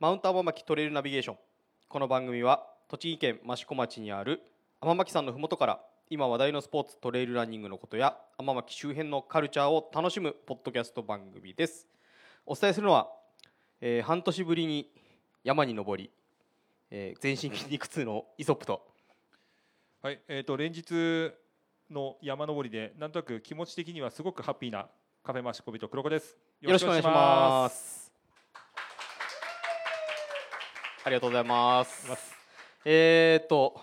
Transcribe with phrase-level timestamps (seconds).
[0.00, 1.36] マウント天巻トレイルナビゲーション。
[1.86, 4.40] この番組は栃木県益子町にある
[4.80, 11.86] 天巻山のふもとから今話題のスポーツトレイルランニングのことや天巻周辺のカルチャーを楽しむポッドキャスト番組です。
[12.46, 13.10] お伝えするのは、
[13.82, 14.90] えー半年ぶりに
[15.44, 16.10] 山に登り、
[16.90, 18.80] えー全身筋肉痛のイソップと。
[20.00, 21.30] はい、えー、と連日
[21.90, 24.88] の山登りでなんとなく気持ち的にはすごくハッピーな
[25.22, 26.38] カフェマシコビと黒子です。
[26.62, 27.99] よろしくお願いします
[31.02, 32.06] ありがとうございます。
[32.84, 33.80] えー、と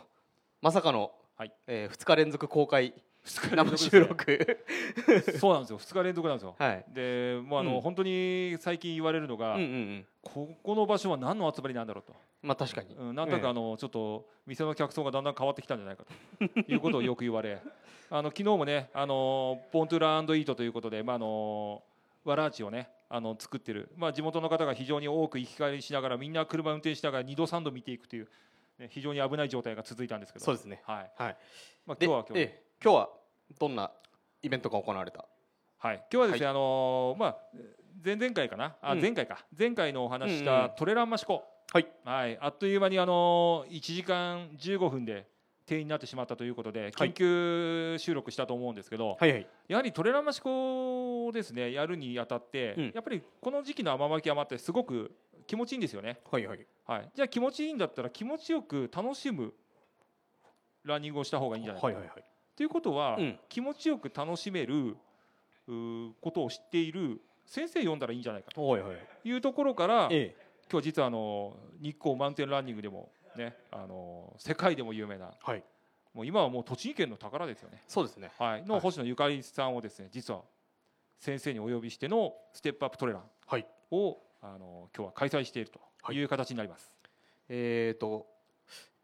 [0.61, 1.53] まさかの、はい。
[1.65, 2.93] え2日連続公開
[3.25, 4.57] 2生収録。
[5.39, 5.79] そうなんですよ。
[5.79, 6.55] 2日連続なんですよ。
[6.59, 6.85] はい。
[6.89, 7.81] で、もうあの、うん。
[7.81, 10.05] 本当に最近言われるのが、うんうんうん。
[10.21, 17.59] ここの場所は何の集まりなんだろうと、まあ確かに、うん、なんとなくあの、ちょっと店の客層がだんだん変わってきたんじゃないかということをよく言われ、
[18.11, 21.81] あの昨日もね、あのポントゥライートということで、まああの
[22.23, 28.27] わらあちをねあの作ってる、まあ、地元の方が非常に多く行き帰りしながらみんな車運転しながら2度3度見ていくという、
[28.79, 30.45] ね、非常に危ない状態が続いたんですけど。
[30.45, 30.81] そうですね。
[30.85, 31.11] はい。
[31.17, 31.37] はい。
[31.85, 33.09] まあ、で今日は今日、ええ今日は
[33.59, 33.91] どんな
[34.43, 35.25] イベントが行われた？
[35.79, 37.37] はい、今日はですね、はあのーまあ
[38.03, 38.75] 前々回かな？
[38.81, 39.01] あ、うん。
[39.01, 39.45] 前回か。
[39.57, 41.87] 前回のお話したトレランマシコ、はい。
[42.03, 45.25] はい、あっという間にあのー1時間15分で
[45.67, 46.91] 定員になってしまったということではい。
[46.91, 49.47] 緊急収録したと思うんですけど、はいはい。
[49.67, 52.91] やはりトレランマシコをですねやるにあたって、うん。
[52.95, 55.11] やっぱりこの時期の天巻山ってすごく
[55.45, 56.19] 気持ちいいんですよね。
[56.31, 56.65] はいはい。
[56.85, 59.53] はい、じゃあ気持ちいいんだったら気持ちよく楽しむ
[60.85, 62.23] ランニングをした方がいいんじゃないかはいはいはい。
[62.55, 63.39] ということは、うん。
[63.49, 64.95] 気持ちよく楽しめる
[66.21, 68.97] ことを知っている先生読んだらいいんじゃないかはいはい。
[69.21, 70.33] というところからえ。
[70.69, 75.27] 今日実はあの日光マウンテンランニングでもねあの世界でも有名な。
[75.27, 75.63] えはい。
[76.13, 78.31] もう今はもう栃木県の宝ですよね、そうですね。
[78.39, 78.81] はい、のはい。
[78.81, 80.41] 星野ゆかりさんをですね実は
[81.19, 83.67] 先生にお呼びしてのステップアップトレランはい。
[83.91, 85.79] をあの今日は開催していると
[86.11, 86.19] い。
[86.23, 86.91] う形になります。
[87.49, 88.27] えー、と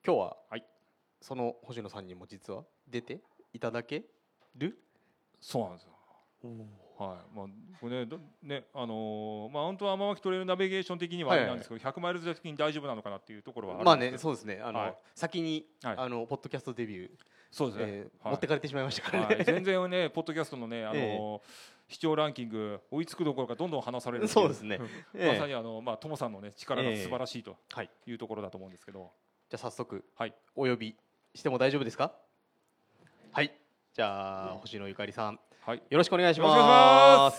[0.06, 0.66] 今日は、はい。
[1.22, 3.22] その星野さんにも実は出て
[3.54, 4.04] いただけ
[4.56, 4.78] る？
[5.40, 5.92] そうなんですよ
[6.98, 7.46] はい、まあ、
[7.82, 14.62] これね、どね、あのーまあ、本当は天巻トレイルナビゲーション的にはあれなんですけど、100マイルズ的に大丈夫なのかなっていうところはあるんまあねそうですね。
[14.64, 14.96] あの、はい。
[15.16, 15.96] 先に、はい。
[15.98, 17.10] あのポッドキャストデビュー、
[17.52, 18.34] そうですね、えーはい。
[18.34, 21.42] 持ってかれてしまいましたからね、はい、全然ね、ポッドキャストのね、あのー
[21.90, 24.78] 視聴ランキング追いつくどころかどんどん離されるそうですね。
[24.78, 24.82] ん。
[24.82, 25.28] ええ。
[25.34, 27.90] まさにあのまあトモさんのね力が素晴らしいとはい。
[28.08, 29.12] いうところだと思うんですけど、
[29.50, 30.34] じゃあ早速、はい。
[30.56, 30.96] お呼び
[31.36, 32.14] しても大丈夫ですか？
[33.34, 33.54] はい。
[33.94, 37.38] じゃあ星野ゆかりさんはい、よろしくお願いします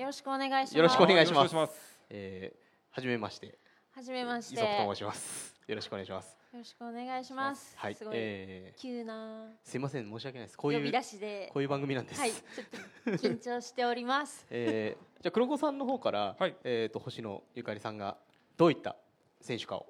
[0.00, 1.52] よろしくお願いしよろしくお願いします。
[1.52, 2.00] よろしくお願いしますよろくお願いします。
[2.08, 3.58] えー、はじめまして
[3.94, 4.56] はじめまして。
[4.56, 7.74] とよ申しますよろしくお願いしますろしくお願いします。
[7.76, 14.46] はいすごい、え急なー、すいません申し訳ないですこういう呼び出しでこ、ういう番組なんです、はい、ちょっと緊張しております。
[14.50, 18.16] えー、じゃあ黒子さんの方から、はいえー、と星野ゆかりさんが
[18.56, 18.96] どういった
[19.42, 19.86] 選手かを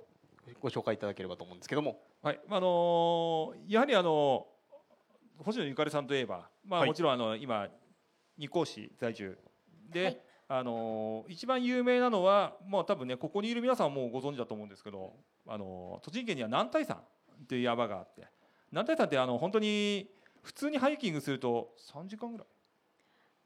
[0.60, 4.46] ご紹介いただければと思うんですけどもはい、あのーやはりあの
[5.38, 6.88] 星野ゆかりさんといえば、まあ、はい。
[6.88, 7.66] もちろんあの今
[8.38, 9.36] 日光市在住
[9.92, 10.20] で、はい。
[10.48, 15.14] あのー一番有名なのはもう多分ねここにいる皆さんはもうご存知だと思うんですけど、
[15.48, 17.02] あのー栃木県には南大山
[17.48, 18.28] という山があって
[18.70, 20.08] 南大山ってあの本当に
[20.44, 22.46] 普通にハイキングすると3時間ぐらい。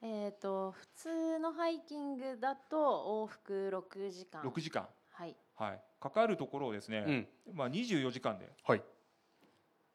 [0.02, 4.42] えっ、と普通のハイキングだと往復六時間。
[4.42, 5.34] 6時間、はい。
[5.56, 7.28] はい、かかるところをですね、うん。
[7.54, 8.82] まあ、24時間ではい。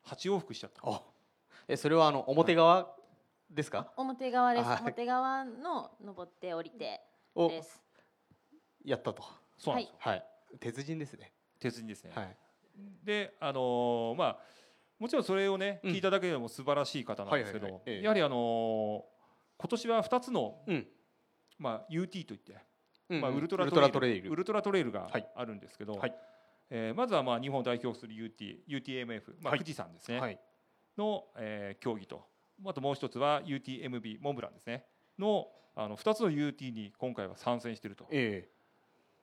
[0.06, 0.82] 8往復しちゃった。
[0.84, 1.02] あ。
[1.68, 2.96] えそれはあの表側
[3.50, 4.66] ですか、表側です。
[4.66, 4.80] はい。
[4.82, 7.02] 表側の登って降りて
[7.36, 7.82] をです。
[8.84, 9.24] やったと。
[9.58, 10.26] そうなんですよ、はい。
[10.60, 11.32] 鉄人ですね。
[11.60, 12.38] 鉄人ですね、はい。
[13.04, 14.38] であのーまあ
[14.98, 15.92] もちろんそれをねうん。
[15.94, 17.98] 聞いただけでも素晴らしい方なんですけどはいはいはい。
[17.98, 18.02] ええ。
[18.02, 19.02] やはりあのー
[19.58, 20.88] 今年は2つの、うん。
[21.60, 22.60] まあ、UT といって、うん
[23.20, 24.30] まあ、ウルトラトレイル。
[24.30, 24.92] ウルトラトレイル。
[24.92, 25.28] がはい。
[25.36, 26.16] あるんですけど、はい。
[26.70, 29.60] えーまずはまあ日本を代表する UT UTMF、まあ、はい。
[29.60, 30.40] 富士山ですね、はい。
[30.98, 32.26] の、えー競技と。
[32.66, 34.86] あともう一つは UTMB モンブランですね。
[35.20, 38.08] のあの2つの UT に今回は参戦していると。
[38.12, 38.48] え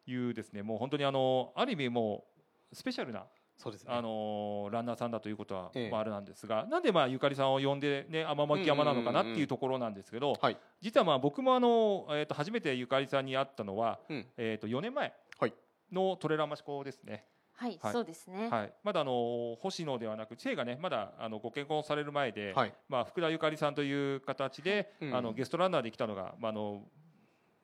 [0.07, 0.11] え。
[0.11, 0.63] いうですね。
[0.63, 2.25] もう本当にあのある意味も
[2.73, 3.27] うスペシャルな
[3.59, 3.93] そうですね。
[3.93, 5.91] あのーランナーさんだということは、ええ。
[5.91, 10.57] まあ、あるなんですがなんでまあゆかりさんを呼んで、ね、天巻山なのかなっていうところなんですけど、はい。
[10.81, 14.27] 実はまあ僕もあの、えー、と初めてゆかりさんに会ったのは、うん。
[14.37, 15.55] えー、と4年前はい。
[15.93, 17.25] のトレランマシコですね、
[17.55, 17.93] はい、はい。
[17.93, 18.49] そうですね。
[18.49, 22.75] はい、まだあの星野ではなく知恵がねまだあのご結婚される前で、はい。
[22.89, 25.17] まあ、福田ゆかりさんという形で、うん。
[25.17, 26.83] あのゲストランナーで来たのが、まああの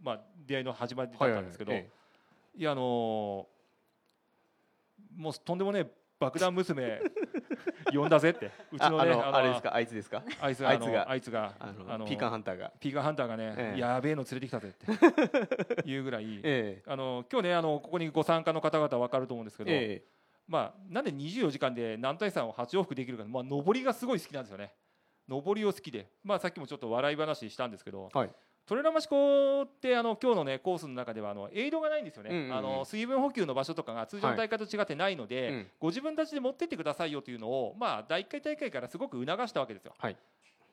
[0.02, 1.90] まあ、出会いの始まりだったんですけど、はいはい
[2.56, 3.53] いやあのー
[5.16, 7.00] もうとんでもね爆弾娘
[7.92, 8.50] 呼んだぜって。
[8.72, 9.74] うちのねのあれですか？
[9.74, 10.22] あいつですか？
[10.40, 10.70] あいつが
[11.10, 11.54] あいつが。
[11.58, 12.72] あのピーカンハンターが。
[12.80, 13.80] ピーカーハンターがね、ええ。
[13.80, 15.82] やべえの連れてきたぜって。
[15.88, 20.08] いうぐらい、えあの今日ねあのここにご参加の方々分かると思うんですけど、ええ。
[20.46, 24.72] まあなんで24時間で南大山を8往復できるか、まあ上りがすごい好きなんですよね。
[25.28, 28.30] 上りを好きで、まあさっきもちょっと笑い話したんですけど、はい
[28.66, 32.30] トレラマシコってあの今日のねコースの中ではあのエイドがないんですよね。
[32.30, 32.56] うんうんうん。
[32.56, 35.66] あの水分補給の場所とかが通常の大会と違ってないので、うん。
[35.78, 39.92] ご自分たちで持ってってくださいよというのをまあ第1回大会からすごく促したわけですよ。
[39.98, 40.16] はい。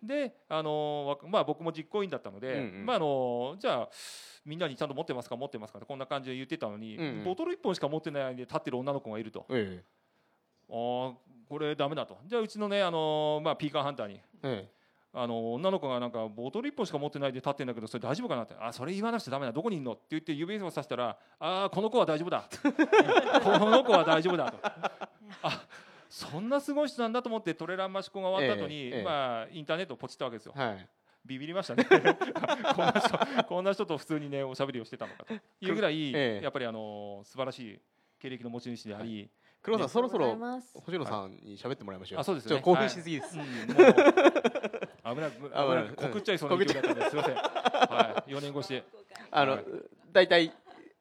[0.02, 2.86] であのわまあ僕も実行委員だったので、うんうん。
[2.86, 3.90] まああのじゃあ
[4.46, 7.24] みんなにちゃんと持ってますか持ってますかってこんな感じで言ってたのに、うんうん。
[7.26, 9.46] ボトル1本しか持ってないで立ってる女の子がいると。
[9.50, 9.84] え。
[10.70, 11.14] あー
[11.50, 12.18] これダメだと。
[12.26, 14.81] じゃあうちのね、あのーまあ、ピーカーハンターに、ええ
[15.14, 18.56] あのー女の子がなんかボトル1本しか持ってないで立ってんだけどそれ大丈夫かなって。
[18.60, 19.52] あそれ言わなくちゃダメだ。
[19.52, 19.94] どこにいんの？
[19.94, 22.46] って言って指をさしたらああこの子は大丈夫だ。
[23.44, 24.58] この子は大丈夫だと。
[25.44, 25.66] あ
[26.10, 29.04] そんなすごい人なんだと思ってトレランマシコが終わった後に、ええええ。
[29.04, 30.54] まあ、インターネットをポチったわけですよ。
[30.58, 30.88] えはい。
[31.26, 31.86] ビビりましたね。
[31.88, 35.34] こんな人こんな人と普通にねおしゃべりをしてたのかと。
[35.34, 36.44] いうぐらい、ええ。
[36.44, 37.80] やっぱりあのー素晴らしい
[38.20, 39.30] 経歴の持ち主であり、
[39.62, 40.36] 黒田さんそろそろ
[40.84, 42.60] 星野さんに喋ってもらいましょうあそうですね。
[42.62, 43.38] 興奮しすぎです
[45.16, 47.36] 危ない危危ないない告っちゃいそうな勢いだったんですすみません。
[47.36, 48.68] はい、4年越し。
[48.70, 48.84] で。
[49.32, 49.66] あのはい
[50.12, 50.52] 大体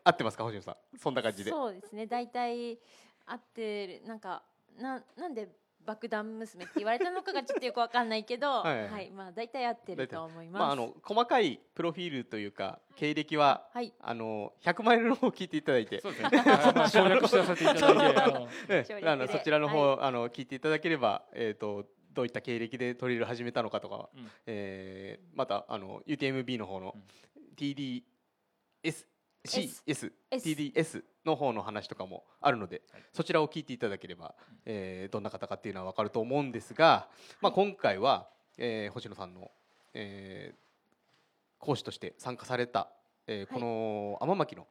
[0.05, 0.99] 合ってますか星野さん？
[0.99, 1.51] そんな感じで。
[1.51, 2.07] そうですね。
[2.07, 2.79] 大体
[3.27, 4.03] 合ってる。
[4.07, 4.43] なんか
[4.79, 5.49] ななんで
[5.85, 8.89] 爆弾娘って言われたのかがちょっとよくわかんないけど はい。
[8.89, 10.61] はい、まあ大体合ってると思います。
[10.61, 13.93] まああの細かいプロフィールというか経歴ははい。
[14.01, 16.01] あの100マイルの方を聞いていただいて。
[16.01, 16.39] そうですね。
[16.39, 19.07] はいまあ省略してさせていただいて、 あのえ省略で。
[19.07, 24.31] えあのそちらの方、あの聞いていただければ、えー、とどういった経歴でトリル始めたのかとか、うん。
[24.47, 27.03] えーまたあの UTMB の方のうん。
[27.57, 28.03] TDS
[28.83, 29.07] S
[29.45, 33.03] CS S TDS の方の話とかもあるので、はい。
[33.13, 34.35] そちらを聞いていただければ、
[34.65, 37.09] えーどんな方かっていうのは分かると思うんですが、
[37.41, 38.29] まあ、今回は、
[38.59, 39.51] えー星野さんの、
[39.95, 40.61] えー
[41.59, 42.89] 講師として参加された、
[43.27, 43.47] えーはい。
[43.47, 44.67] この天巻の、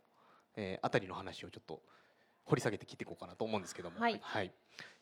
[0.56, 1.82] えーあたりの話をちょっと
[2.46, 4.52] 掘り下げて聞いていこうかなと思うんですけども、はい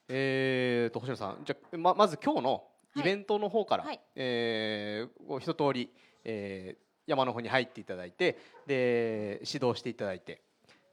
[0.09, 2.63] えーと星野さんじゃあままず今日の
[2.95, 3.99] イベントの方から、はい。
[4.15, 5.91] えー一通り、
[6.23, 10.41] えー山の方に入っていただいてで指導していただいて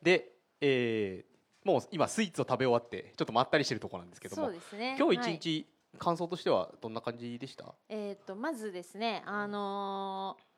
[0.01, 0.31] で、
[0.61, 1.35] えー
[1.69, 4.97] もう今スイーツを食べ終わってちょっとまったりしてるところなんですけどもそうですね。
[4.99, 5.33] 今日一はい。
[5.39, 5.67] 日、
[5.99, 7.75] 感想としてはどんな感じでした？
[7.89, 10.55] えー、とまずですね、あのー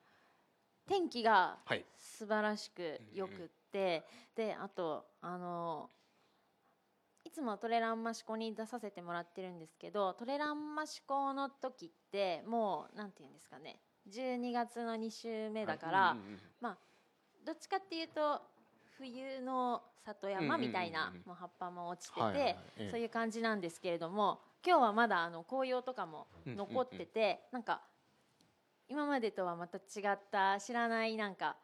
[0.88, 1.84] 天気がはい。
[1.98, 4.04] 素晴らしくよくって、
[4.36, 5.90] であと、あの
[7.36, 13.78] つもトレランマシコに出させてもらってるんですけどトレランマシコの時ってもうなんていうんですかね。
[14.10, 16.76] 12月の2週目だから、うんうんうん
[17.44, 18.42] どっちかっていうと
[18.98, 21.12] 冬の里山みたいな、うんうん。
[21.12, 22.56] うんうんもう葉っぱも落ちてて、はいはい
[22.90, 27.82] そういう感じなんですけれども今日はまだあの紅葉とかも残ってて、なんか
[28.88, 31.54] 今までとはまた違った知らないなんか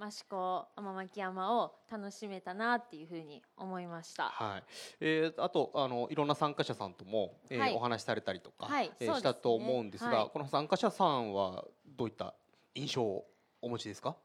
[0.00, 4.24] 益子天巻山を楽しめたなっていうふうに思いました。
[4.30, 4.64] はい。
[5.00, 7.74] えーあとあのいろんな参加者さんとも、えーはい。
[7.74, 9.18] お話しされたりとか、はいえーね。
[9.18, 10.30] したと思うんですがはい。
[10.32, 12.34] この参加者さんはどういった
[12.74, 13.26] 印象を
[13.60, 14.16] お持ちですか？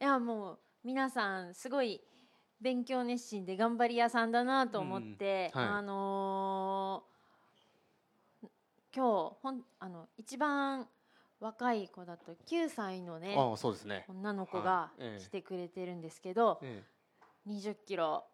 [0.00, 2.00] いやもう皆さんすごい
[2.60, 5.60] 勉強熱心で頑張り屋さんだなと思って、うん。
[5.60, 5.68] はい。
[5.70, 7.14] あのー
[8.96, 10.86] 今日ほんあの一番
[11.44, 15.02] 若い子だと9歳のねああそうですね、女の子はがい。
[15.02, 15.22] ええ。
[15.22, 16.82] 来てくれてるんですけど、え
[17.46, 18.24] 20キロ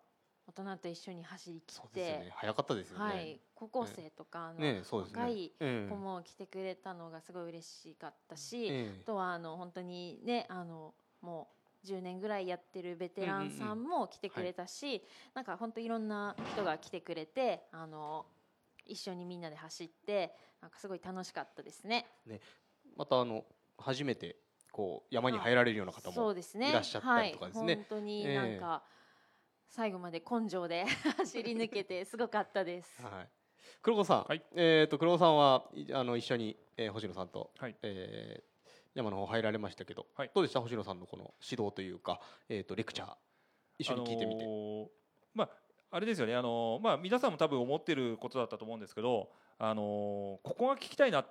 [0.46, 2.32] 大人と一緒に走りきですよて、ね。
[2.36, 11.48] 早かったですよね、はい、高校生とかあの、ね若いええ子も来てくれたのがすごい嬉しかったし、えあとはあの本当にねあのも
[11.82, 15.02] う10年ぐらいやってるベテランさんも来てくれたし、
[15.34, 18.26] なんか本当いろんな人が来てくれてあの
[18.86, 22.06] 一緒にみんなで走ってなんかすごい楽しかったですね。
[23.00, 23.46] またあの
[23.78, 24.36] 初めて
[24.70, 26.34] こう山に入られるような方もい
[26.70, 27.64] らっしゃったりとかですね。
[27.64, 28.82] はい、本当になんか、
[29.70, 30.84] 最後まで根性で
[31.16, 33.02] 走り抜けてすごかったです。
[33.02, 33.28] はい、
[33.80, 34.44] 黒子さん、はい。
[34.54, 37.76] えっ、と黒子さんはいあの一緒に、えー星野さんと、はい。
[37.80, 38.50] えー
[38.92, 40.30] 山の方入られましたけど、はい。
[40.34, 40.60] どうでした？
[40.60, 43.16] 星野さんのこの指導というか、えっ、とレクチャー。
[43.78, 44.88] 一緒に聞いてみて、あのー
[45.32, 45.50] まあ
[45.92, 46.36] あれですよね。
[46.36, 49.86] あのーまあ皆さんも多分思ってることだったと思うんですけど、あのー
[50.42, 51.26] ここが聞きたいなっ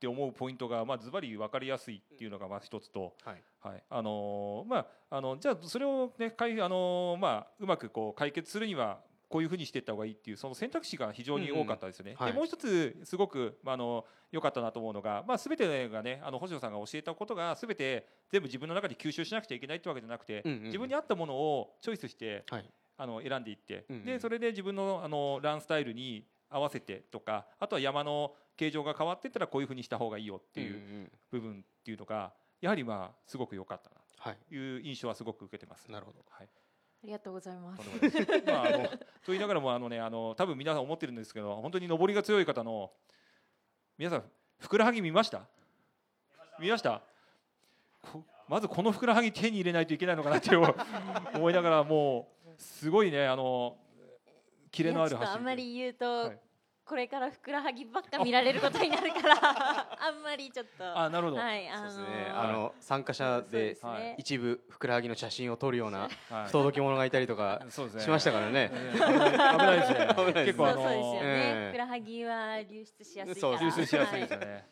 [0.00, 3.42] て思うポイントがまあズバリ分かりやすいっていうのがまあ一つと、はい。
[3.60, 4.76] はい、あのーま
[5.10, 12.12] ああのじゃあそれをねかいあのーまあうまくこう解決するにはこういうふうにしていった方がいいっていうその選択肢が非常に多かったですよね。
[12.12, 12.22] うんうん。
[12.24, 12.32] はい。
[12.32, 20.64] でもう一つすごくまああの良かったなと思うのが、まあ全てがねあの星野さんが教えたことが全て全部自分の中で吸収しなくちゃいけないってわけじゃなくて、うんうんうん。
[20.64, 22.70] 自分に合ったものをチョイスしてはい。
[22.96, 24.04] あの選んでいって、うんうん。
[24.04, 33.96] でそれで自分のあのランスタイルに合わせてとかあとは山の形状が変わってったらこういうふうにした方がいいよっていう部分っていうのがやはりまあすごく良かったな。
[34.18, 34.36] はい。
[34.50, 35.90] という印象はすごく受けてます。
[35.90, 36.18] なるほど。
[36.28, 36.48] はい。
[37.02, 37.82] ありがとうございます。
[38.46, 38.88] まああの
[39.24, 42.92] と言いながらもあのねあの多分皆さん思ってるんですけど本当に登りが強い方の
[43.96, 45.48] 皆さんふくらはぎ見ました？
[46.58, 47.00] 見ました。
[48.02, 50.66] こまずこのふくらはぎ手に入れないといけないのかなって思
[51.34, 53.78] 思いながらもうすごいねあの
[54.70, 56.49] キレのあるいやちょっとあんま走りり言うと、はい
[56.90, 60.98] これからふくらはぎばっか見られることになるからあんまりちょっと。
[60.98, 62.32] あなるほど、はいあのそうですね。
[62.34, 63.78] ーあの参加者で
[64.18, 66.46] 一部ふくらはぎの写真を撮るようなはい。
[66.46, 68.72] 不届き者がいたりとかしましたからね。
[68.72, 70.08] えー危ない危ないですね。
[70.18, 70.44] 危ないですね。
[70.46, 74.66] 結構あのそうそうですよね、ええふくらはぎは流出しやすいそうから流出しやすいですはよね。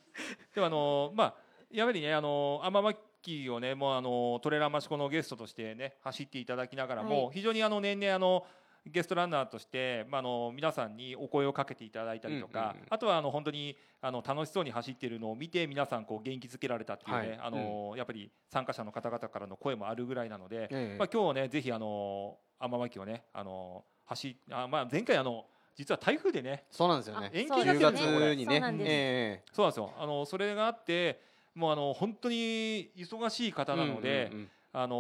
[0.57, 1.35] でもあのまあ
[1.71, 2.83] やはりねあの天
[3.23, 8.45] 巻をねもうあのトレーラーマシコのゲストとしてね走っていただきながらも、は非常にあの年々あの
[8.93, 12.87] ゲストランナーとして、まあ、あの皆さんにお声をかけていただいたりとか、うんうんうん。
[12.91, 17.39] あとはあの本当にあの楽しそうに走っているのを見て皆さんこう元気づけられたっていうね、はい。
[17.43, 20.97] あのやっぱり参加者の方々からの声もあるぐらいなので、ええ。
[20.99, 27.31] まあ、今日ねぜひあの天巻をねあの走あ、まあ、前回あの実は台風でねそうなんですよね。
[27.33, 28.55] あ延期そう10になってるんですよこれ月にね。
[28.55, 28.91] そうなんです。
[28.91, 29.95] えそうなんですよ。
[29.99, 31.21] あのそれがあって、
[31.55, 34.95] もうあの本当に忙しいえ方なので、うんうんあの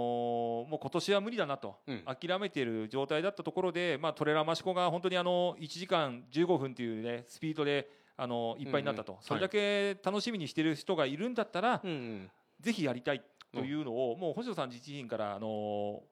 [0.68, 2.02] もう今年は無理だなと、うん。
[2.04, 12.30] 諦めている状態だったところで、まあトレラマシコが本当にあの1時間15分というねスピードであのいっぱいになったと、うんうんそれだけ楽しみにしている人がいるんだったら、うんうん。
[12.58, 13.23] ぜひやりたい
[13.54, 15.47] というのを、もう星野さん自身からあの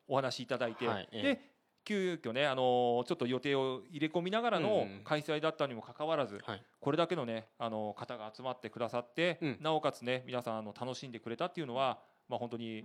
[0.06, 1.08] お話しいただいて、はい。
[1.10, 1.22] ええ。
[1.22, 1.40] で
[1.84, 5.00] 急遽ねあのちょっと予定を入れ込みながらのうんうん。
[5.02, 6.62] 開催だったにもかかわらず、はい。
[6.78, 9.58] これだけのねあの方が集まってくださって、うん。
[9.60, 12.84] なおかつね皆さんあの楽しんでくれたっていうのは、まあ、本当に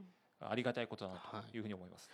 [0.50, 1.60] ありがたいことだなとい。
[1.60, 2.10] うふうに思います。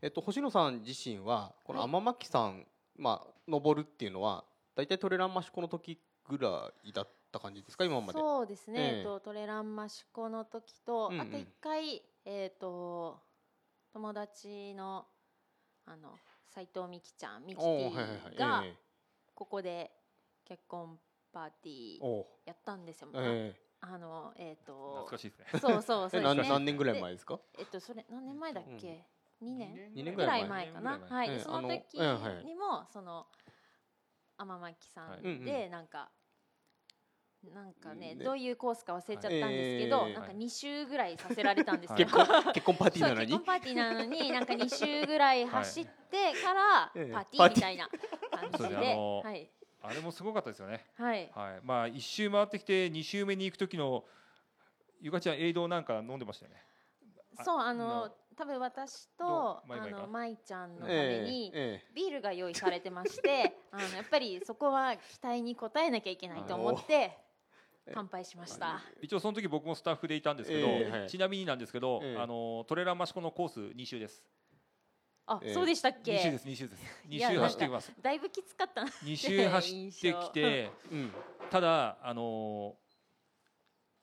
[0.00, 1.88] えっと星野さん自身はこのはい。
[1.88, 5.98] 天巻さんまあ登るっていうのは大体トレランマシコの時
[6.28, 8.12] ぐらいだった感じですか今まで？
[8.12, 8.98] そうですね、ええ。
[8.98, 11.20] えっとトレランマシコの時と、うんうん。
[11.22, 13.18] あと一回えっ、と
[13.92, 15.06] 友達の
[15.86, 18.74] あの斉藤美希ちゃんミキティがえ
[19.34, 19.90] ここで
[20.44, 20.98] 結婚
[21.32, 25.46] パーティーやったんですよ、えあのえっ、と懐かしいですね。
[25.60, 26.26] そうそうそうね。
[26.48, 27.38] 何年ぐらい前ですか？
[27.58, 29.04] えっとそれ何年前だっけ、
[29.40, 29.92] 二年？
[29.94, 30.72] 二年ぐらい前。
[30.72, 30.98] かな？
[31.08, 32.44] はい、ええあのその時ええはい。
[32.44, 33.26] にもその
[34.36, 35.20] 天巻さはい。
[35.22, 35.44] んうん。
[35.44, 36.10] でなんか、
[37.54, 42.04] なんかねねどういうコースか忘れちゃったんですけど、ええなんか2周ぐらいさせられたんですよ、はい。
[42.04, 43.30] 結婚 結婚パーティなのに？
[43.32, 47.12] 婚パーティーなのになんか2周ぐらい走ってから ええ。
[47.12, 47.88] パーティパーみたいな
[48.32, 49.50] 感じそうで、はい
[49.82, 50.84] あれもすごかったですよね。
[50.96, 54.04] はいはい、まあ一周回ってきて二周目に行く時の
[55.00, 56.62] ゆかちゃんエイドなんか飲んでましたよね。
[57.36, 67.16] あそうあのの多分私どとあうマイマイかの舞ちゃんのためえに、ええビールが用意されてまして あのやっぱりそこは期待に応えなきゃいけないと思って
[67.92, 68.80] 乾杯しました。
[69.00, 74.22] 一応その時僕もスタッフでいたんですけど、ええはいちなみになんですけど、ええあのトレーラーマシコのコース2周です。
[75.28, 76.82] あ、ええそうでしたっ2周けです2周です。
[77.08, 77.92] 2 いや周走ってきます。
[78.00, 81.12] だいぶきつかったな2周走ってきて、うん
[81.50, 82.76] ただあの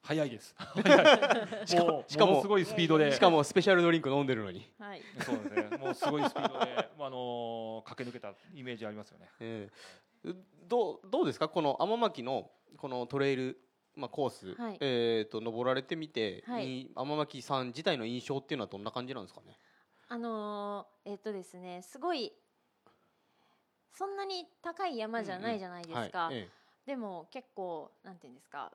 [0.01, 0.55] 速いです。
[1.65, 3.11] しかもしかもすごいスピードで。
[3.11, 5.77] しかもスペシャルドリンク飲んでるのにはいそうですね。
[5.77, 9.29] もうすごいスピードで、まああの駆け抜けたイメージありますよね。
[9.39, 9.69] え
[10.25, 10.33] え
[10.67, 11.49] どうどうですか？
[11.49, 13.59] この天巻のこのトレイル、
[13.95, 19.57] まあ、コース、はいえー、と登られてみて、はいい天巻さん自体の印象っていうのはどんな感じなんですかね？
[20.07, 22.31] あのーえっとですねすごい
[23.93, 26.49] そんなに高い山じゃないじゃないですか、はいえ
[26.85, 28.71] でも結構なんていうんですか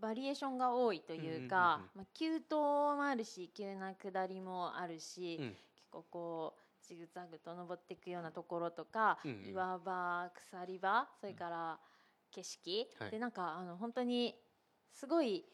[0.00, 5.48] バリエーションが多いというか、うんうんうんうんまあ、急登もあるし急な下りもあるし、うん。
[5.50, 5.58] 結
[5.90, 9.50] 構こうジグザグと登っていくようなところとか、うんうん。
[9.50, 11.78] 岩場鎖場それから
[12.30, 13.10] 景色、はい。
[13.10, 14.34] でなんかあの本当に
[14.94, 15.44] すごい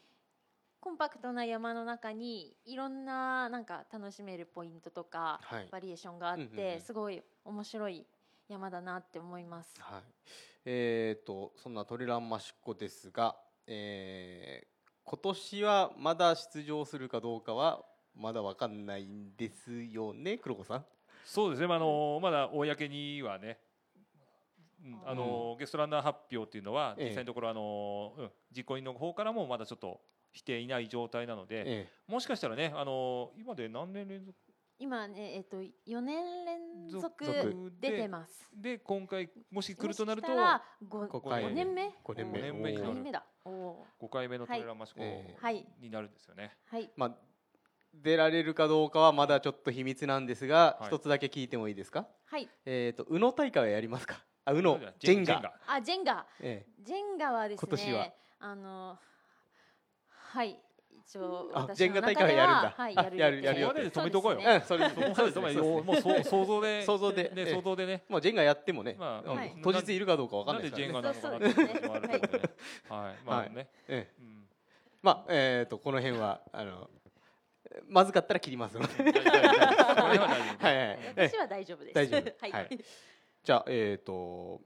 [0.81, 8.05] コンパクトな山の中にいろんななんか楽しめるポイントとか、はいバリエーションがあって、うんうんうんすごい面白い
[8.47, 9.75] 山だなって思います。
[9.79, 10.01] はい
[10.65, 13.35] えー、とそんなトレランマシコですが、
[13.67, 17.83] えー今年はまだ出場するかどうかは
[18.15, 20.85] まだわかんないんですよね黒子さん？
[21.25, 21.67] そうですね。
[21.67, 23.57] まああのまだ公にはね。
[24.83, 25.01] うん。
[25.05, 27.09] あのゲストランナー発表っていうのはええ。
[27.09, 30.01] 実際のところあの、うん、実行委員の方からもまだちょっと
[30.33, 34.37] していない状態なので、えもしかしたらねあの今で何年連続？
[34.81, 37.73] 今ねえっと4年連続続。
[37.81, 38.49] 出てます。
[38.55, 42.39] で今回もし来るとなるともしかしたら五五回五年目？5年目。
[42.39, 42.87] 五年目になる。
[42.87, 43.25] 五年目だ。
[43.43, 45.01] おお5回目のトレーラーマシコ。
[45.01, 45.65] えはい。
[45.81, 46.55] になるんですよね。
[46.67, 46.89] はい。
[46.95, 47.15] まあ
[47.93, 50.87] 出られるかどうかはまだちょっと秘密なんですがはい。
[50.89, 52.07] 一つだけ聞いてもいいですか？
[52.27, 52.47] はい。
[52.65, 54.23] えっと宇野大会はやりますか？
[54.45, 55.53] あ宇野ジジェンガ。
[55.67, 56.25] あジェンガ。
[56.41, 58.13] えジェンガはですね今年は。
[58.39, 58.97] あの
[60.09, 60.59] はい。
[61.05, 62.73] 一応あ私ジェンガ大会やるんだ。
[62.75, 64.41] はいあやるやるやるよそこまでで止めとこうよ。
[64.43, 67.23] えうんそれそこまで止めようもうそう想像で 想像で。
[67.23, 67.53] ねええ。
[67.53, 68.03] 想像でね。
[68.09, 69.55] まあジェンガやってもねまあうんはい。
[69.63, 71.47] 当日いるかどうかわかんなないでんですジからね。
[71.47, 72.37] ェンガなのかなっていうのもあるけど。
[72.37, 72.43] ね
[72.89, 73.15] はい。
[73.25, 73.47] まはい。
[73.47, 73.67] あね。
[73.87, 74.13] ええ。
[74.19, 74.47] うん。
[75.01, 76.89] まあえっとこの辺はあの
[77.87, 79.11] まずかったら切りますので。
[81.15, 81.93] 私は大丈夫です。
[81.95, 82.21] 大丈夫。
[82.41, 82.79] はい、はい
[83.43, 84.61] じゃあえっ、と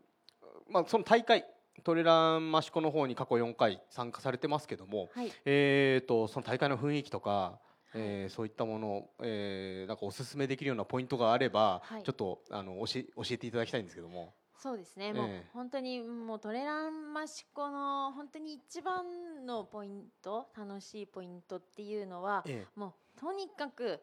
[0.70, 1.46] まあその大会
[1.84, 5.32] トレラン益子の方に過去4回参加されてますけども、はい。
[5.46, 7.60] えー、とその大会の雰囲気とか、
[7.96, 12.04] えーそういったものを、えーなんかおすすめできるようなポイントがあれば、はい。
[12.04, 14.34] ちょっとあの教え教えていただきたいんですけども。
[14.56, 15.50] そうですね、もうええ。
[15.52, 22.66] 本当にもうトレラン益子の本当に一番のポイント楽しいポイントっていうのはえ。
[22.76, 24.00] もうとにかく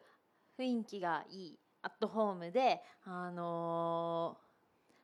[0.59, 4.50] 雰囲気がいいアットホームで、あのー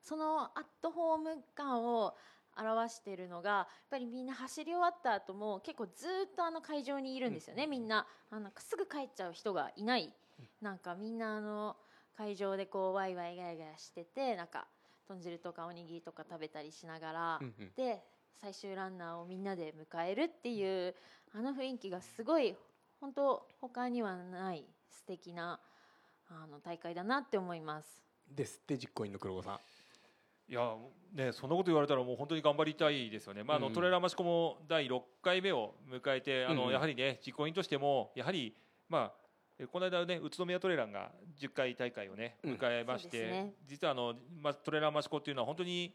[0.08, 2.16] そのアットホーム感を
[2.58, 8.08] 表しているのがやっぱりみんな走り終わった後も結構ずっとあの会場にいるんですよね、みんな。
[8.30, 10.14] あのすぐ帰っちゃう人がいない、
[10.62, 11.76] なんかみんなあの
[12.18, 14.66] 会場でこうワイワイガヤガヤしててなんか
[15.10, 17.72] 豚汁とかおにぎりとか食べたりしながら、うんうん。
[17.76, 18.02] で
[18.42, 20.96] 最終ランナーをみんなで迎えるっていう
[21.34, 22.56] あの雰囲気がすごい
[23.02, 25.60] 本当他にはない素敵な
[26.30, 28.04] あの大会だなって思います。
[28.30, 29.60] ですって実行委員の黒子さん。
[30.50, 30.76] いや
[31.14, 33.44] ねそんなこと言われたらもう本当に頑張りたいですよね。
[33.44, 33.74] まああのうん。
[33.74, 38.56] トレーラーマシコも第6回目を迎えてあのやはりね実行委員としてもやはり
[38.90, 39.14] まあ
[39.60, 42.54] えこの間ね宇都宮トレランが10回大会をねうん。
[42.54, 43.54] 迎えまして、そうですね。
[43.68, 45.94] 実はあのまトレーラーマシコっていうのは本当に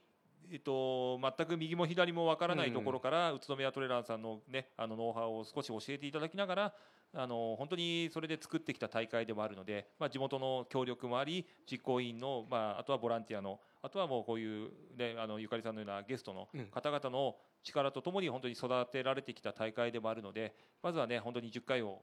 [0.50, 6.74] えっと、全く右も左もわからないところから、宇都宮トレーラーさんの,、ね、あのノウハウを少し教えていただきながら
[7.14, 16.66] あの本当にそれで作ってきた大会でもあるので、まあ、地元の協力もあり実行委員の、まあ、あとはボランティアのあとはもうこういう、ね、あのゆかりさんのようなゲストのうん。
[16.66, 22.02] 方々の力とともに本当に育てられてきた大会でもあるのでまずはね本当に10回を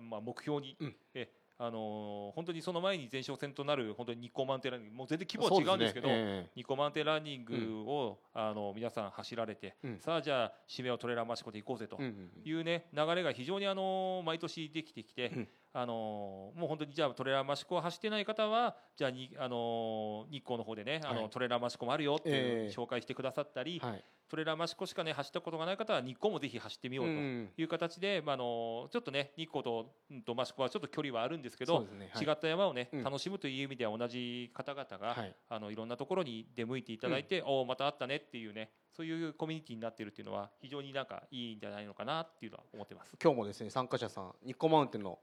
[0.00, 0.96] まあ、目標に、うん。
[1.14, 1.28] え
[1.64, 6.50] あのー本当にその前に前哨戦となる本当に日光マウンテンランニングもう全然規模は違うんですけどそうね。
[6.56, 15.48] ニコマウンテンランニングを、あの皆さん走られて、うんさあじゃあ締めをトレーラーマシコで行こうぜというね流れが非常にあの毎年できてきて、うん。
[15.74, 21.30] あのもう本当にじゃあトレーラーマシコを走ってない方はじゃあにあの日光の方でねあの、はい。
[21.30, 22.74] トレーラーマシコもあるよっていう、ええ。
[22.74, 27.12] 紹介してくださったり、はいトレーラーマシコしかね走ったことがない方は日光もぜひ走ってみようと。
[27.12, 32.10] んいう形で、まあ、あのちょっとね日光と,、うん、と益子はちょっと距離はあるんですけどね。
[32.14, 32.24] はい。
[32.24, 33.04] 違った山をね、うん。
[33.04, 35.36] 楽しむという意味では同じ方々が、はい。
[35.50, 43.14] あのいろんなところに出向いていただいて、おおまた会ったねっていうねそういうコミュニティになっているっていうのは非常になんかいいんじゃないのかなっていうのは思ってます。
[43.22, 45.18] 今日もですね参加者さん日光マウンテンの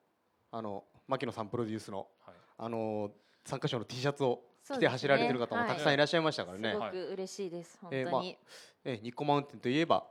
[0.52, 2.36] あの牧野さんプロデュースのはい。
[2.60, 3.10] あの
[3.43, 4.43] 参加者の T シャツを
[4.75, 6.71] 着て走られてる方もたくさんいらっしゃいましたからね。
[6.71, 8.38] すごく嬉しいです、えー本当に、
[8.86, 10.05] え日光マウンテンといえば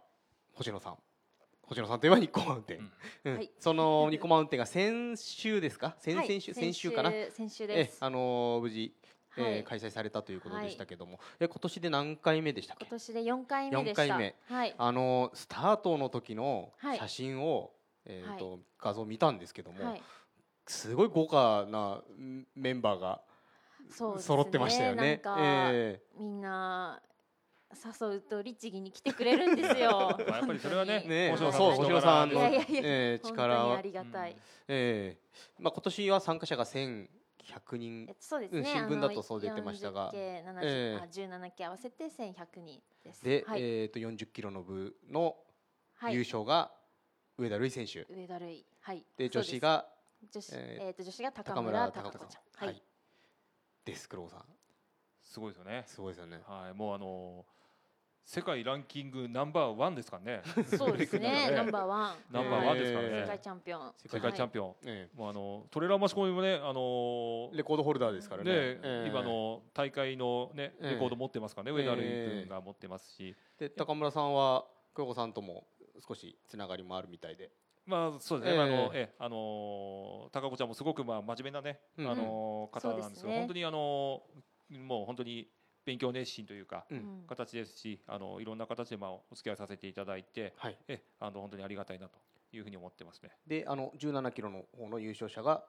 [0.54, 0.98] 星野さん。
[1.62, 2.90] 星野さんといえば日光マウンテン、
[3.24, 3.34] うん。
[3.36, 3.50] はい。
[3.60, 5.94] その日光マウンテンが先週ですか？
[6.00, 7.10] 先々週、はい先週かな？
[7.30, 8.94] 先週えです、あのー無事、
[9.36, 9.64] えーはい。
[9.64, 12.84] 開催されたということでしたけども、え今年で何回目でしたっけ？
[12.86, 14.04] 今年で4回目でした。
[14.04, 14.34] 四回目。
[14.48, 14.74] はい。
[14.78, 16.98] あのースタートの時のはい。
[16.98, 17.72] 写真を、
[18.06, 20.02] えーと画像を見たんですけども、はい。
[20.66, 23.22] すごい豪華なうんメンバーが
[23.90, 24.26] そうですね。
[24.26, 25.20] 揃ってましたよね。
[25.24, 27.00] なんか、えみんな
[28.00, 30.16] 誘うと律儀に来てくれるんですよ。
[30.26, 34.36] まあやっぱりそれはねーねそうの人柄星野さんのいやいやいやえー本当力はにありがたい、
[34.68, 37.08] えーまあ今年は参加者が1100
[37.76, 38.06] 人。
[38.08, 40.10] えそうですね、うん新聞だとそう出てましたが。
[40.12, 40.98] 40K 70ええ。
[41.00, 43.24] あ 17K 合わせて1100人です。
[43.24, 45.36] で、はい、えー、と40キロの部の
[45.96, 46.14] はい。
[46.14, 46.72] 優勝が
[47.36, 49.04] 上田瑠衣選手、上田瑠衣はい。
[49.16, 49.88] で女子が
[50.32, 52.20] 女子えーえーと女子が高高村村貴子さん。
[52.20, 52.66] 貴子ちゃん。
[52.68, 52.82] はい、
[53.88, 54.44] です黒尾さん。
[55.22, 55.82] すごいですよね。
[55.86, 56.40] すごいですよね。
[56.46, 57.44] はい、もうあの
[58.24, 60.42] 世界ランキングナンバーワンですからね。
[60.76, 61.50] そうですね。
[61.56, 62.16] ナンバーーワン。
[62.30, 63.20] ナンバーワンですからえーね。
[63.22, 63.94] 世界チャンピオン。
[63.96, 64.76] 世界チャンピオン。
[64.84, 69.06] えもうあのトレーラーマシコミもね、あのえレコードホルダーですからね。
[69.06, 70.90] 今の大会のねええ。
[70.92, 75.66] レコード持ってますからね、上田瑠衣君が持ってますし、で高村さんは黒子さんとも
[76.06, 77.50] 少しつながりもあるみたいで
[77.88, 78.60] まあそうですね、ええ。
[78.60, 79.14] あのええ。
[79.18, 83.38] あの高子ちゃんもすごくまあ真面目なね、うんあの方なんですけど、ね。
[83.38, 84.22] 本当にあの
[84.70, 85.48] もう本当に
[85.86, 86.86] 勉強熱心というか。
[87.26, 90.78] 形ですしあのいろんな形でまあお付き合いさせていただいてはい。
[90.86, 92.18] えあの本当にありがたいなと
[92.52, 93.30] いうふうに思ってますね。
[93.46, 95.64] であの17キロの方の優勝者が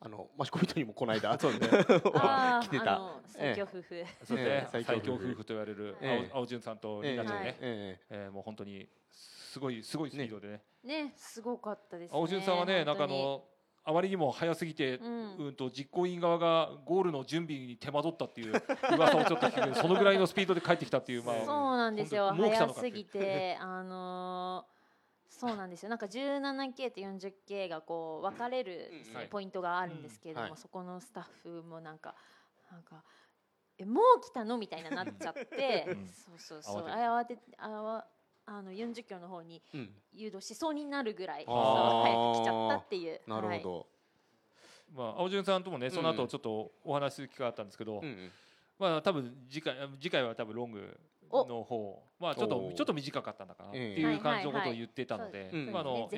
[0.00, 2.96] あのマシコミトにもこの間 そうですね 来てた。
[2.96, 4.42] あの最強夫婦、そうですね。
[4.42, 6.30] ええ最最強夫婦と言われるええ。
[6.32, 10.62] 青青潤さんとええりなちゃんね、はいええーもう本当にすごいすごいスピードでね。
[10.82, 12.18] ねすごかったですね。
[12.18, 13.44] 青潤さんはねなんかあ本の
[13.86, 18.52] あまりにも早すぎて、ううんん、と実行委員側がゴールの準備に手間取ったっていう
[18.96, 22.32] 噂をちょっと聞くけどそのぐらいのスピードで帰ってきたっていうまあそうなんですよ。
[22.34, 24.73] 早すぎてあのー
[25.38, 25.88] そうなんですよ。
[25.88, 28.90] なんか 17K と 40K がこう分かれる
[29.30, 30.60] ポイントがあるんですけれども、うんはい。
[30.60, 32.14] そこのスタッフもなんか
[32.70, 33.02] なんか
[33.76, 36.06] えもう来たのみたいななっちゃって、うん。
[36.06, 36.86] そうそうそう。
[36.86, 38.06] 慌てる慌てあわ
[38.46, 39.90] あの40キロの方にうん。
[40.12, 42.02] 誘導しそうになるぐらいうー。
[42.02, 43.20] 早く来ちゃったっていう。
[43.26, 43.58] なるはい。
[43.58, 43.86] ほど、
[44.94, 48.32] まあ、青潤さんともねそのうん後ちょっとお話しする機会があったんですけど、うんうん。
[48.78, 51.00] まあ多分次回次回は多分ロング
[51.32, 55.50] の方まあちょっとちょっと短かったんだかなってええいう感じのことを言ってたので。
[55.72, 56.10] まああの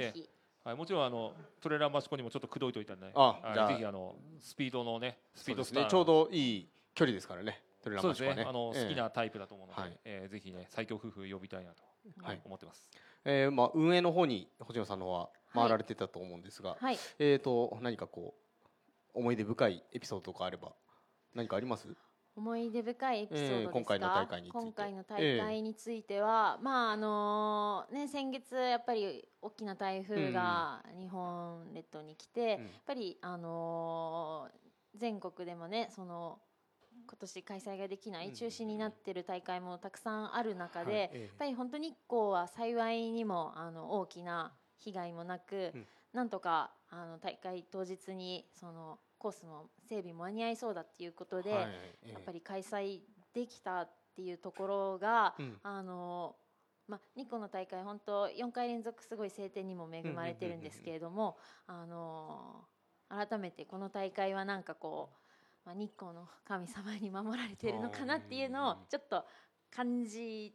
[0.64, 3.68] はい、もちろんあのトレーラーマシコにもちょっと口説いといたんで、あはいじゃあ。
[3.68, 8.50] ぜひあのスピードのねスピードスターねちょうどいい距離ですからねトレランそうですマシコはねね。
[8.50, 8.82] あの、ええ。
[8.88, 9.96] 好きなタイプだと思うので、はい。
[10.04, 11.84] えーぜひね最強夫婦呼びたいなと
[12.20, 12.40] はい。
[12.44, 12.88] 思ってます。
[13.24, 16.98] えーまあ、運営の方に星野さんの方は回られてたと思うんですが、はい。
[17.20, 18.34] えー、と何かこ
[19.14, 20.72] う思い出深いエピソードとかあれば
[21.32, 21.86] 何かあります？
[22.36, 24.58] 思い出深いエピソードですか、ええ今回の大会について。
[24.58, 34.66] 今回の大会については、まああのね先月やっぱり大きな台風が日本列島に来て、やっぱりあのー
[34.98, 36.38] 全国でもねその
[37.06, 38.34] 今年開催ができないうん。
[38.34, 41.00] 中止になってる大会もたくさんある中で、はい。
[41.00, 41.30] やえ。
[41.32, 45.86] っぱり本当日光は幸いにもあの大きな被害もなく、うん。
[46.12, 51.66] なんとかあの大会当日にそのコースも整備も間に合いそうだっていうことで、はい
[52.04, 53.00] えやっぱり開催
[53.34, 55.58] できたっていうところが、うん。
[55.62, 56.36] あの
[56.88, 62.64] まあ、日光の大会本当4回連続すごい晴天にも恵まれてるんですけれどもあの
[63.08, 65.10] 改めてこの大会はなんかこ
[65.64, 69.24] う、まあ、日光の神様に守られてるのかなっていうのをちょっと
[69.74, 70.54] 感じ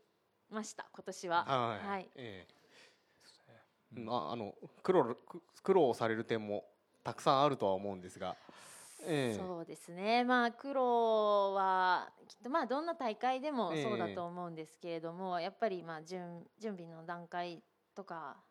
[0.50, 1.43] ました今年は。
[1.43, 2.10] はい、はい。
[2.15, 4.00] ええ。
[4.00, 6.63] まああの苦労く苦労される点も
[7.03, 8.37] たくさんあるとは思うんですが、
[9.07, 9.37] ええ。
[9.37, 13.83] そうですね、まあ、苦労はきっとまあどんな大会でもええ。
[13.83, 17.63] そうだと思うんですけれども、やっぱりまあ準準備の段階
[17.95, 18.43] とか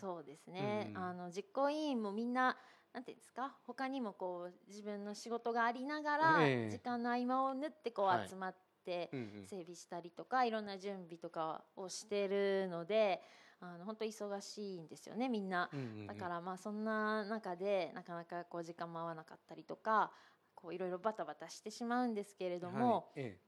[0.00, 2.56] そうですね、うんあの実行委員もみんな
[2.92, 3.58] なんていうんですか？
[3.66, 6.70] 他にもこう自分の仕事がありながら、ええ。
[6.70, 8.26] 時間の合間を縫ってこはい。
[8.26, 9.10] う集まって
[9.44, 13.22] 整備したりとか、いろんな準備とかをしてるので
[13.60, 15.70] あの本当忙しいんですよねみんな。
[16.06, 20.12] だからまあそんな中でなかなかこう時間も合わなかったりとか
[20.54, 23.38] こういろいろバタバタしてしまうんですけれども、はいえ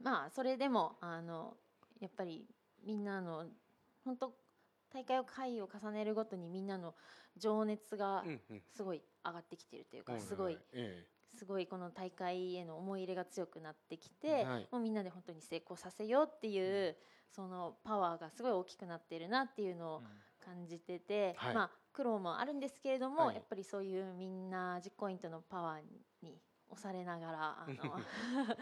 [0.00, 1.54] まあそれでもあの
[2.00, 2.46] やっぱり
[2.84, 3.44] みんなの
[4.04, 4.34] 本当
[4.92, 6.94] 大会を回を重ねるごとにみんなの
[7.36, 8.24] 情熱が
[8.76, 11.04] すごい上がってきてるというか、はいすごいえ
[11.36, 14.68] すごいこの大会への思い入れが強くなってきて、はい。
[14.70, 16.96] もうみんなで本当に成功させようっていう、
[17.34, 20.02] そのパワーがすごい大きくなってるなっていうのを
[20.44, 21.54] 感じてて、はい。
[21.54, 23.36] まあ苦労もあるんですけれども、はい。
[23.36, 26.38] やっぱりそういうみんな実行委員とのパワーに
[26.70, 27.98] 押されながらあの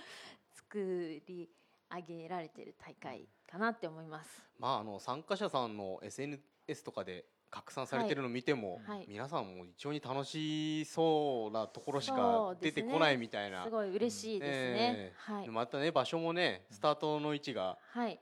[0.53, 0.79] 作
[1.27, 1.51] り
[1.91, 4.43] 上げられてる大会かなって思います。
[4.59, 9.05] まああの参加者さんの SNS とかで拡散されてるの見ても、はい。
[9.07, 14.55] 皆さんも一様に楽しそうなところしそか出てこないみたいな、すごい嬉しいですね。
[14.57, 15.33] ええ。
[15.33, 18.19] はい、またね場所もねスタートの位置がはい、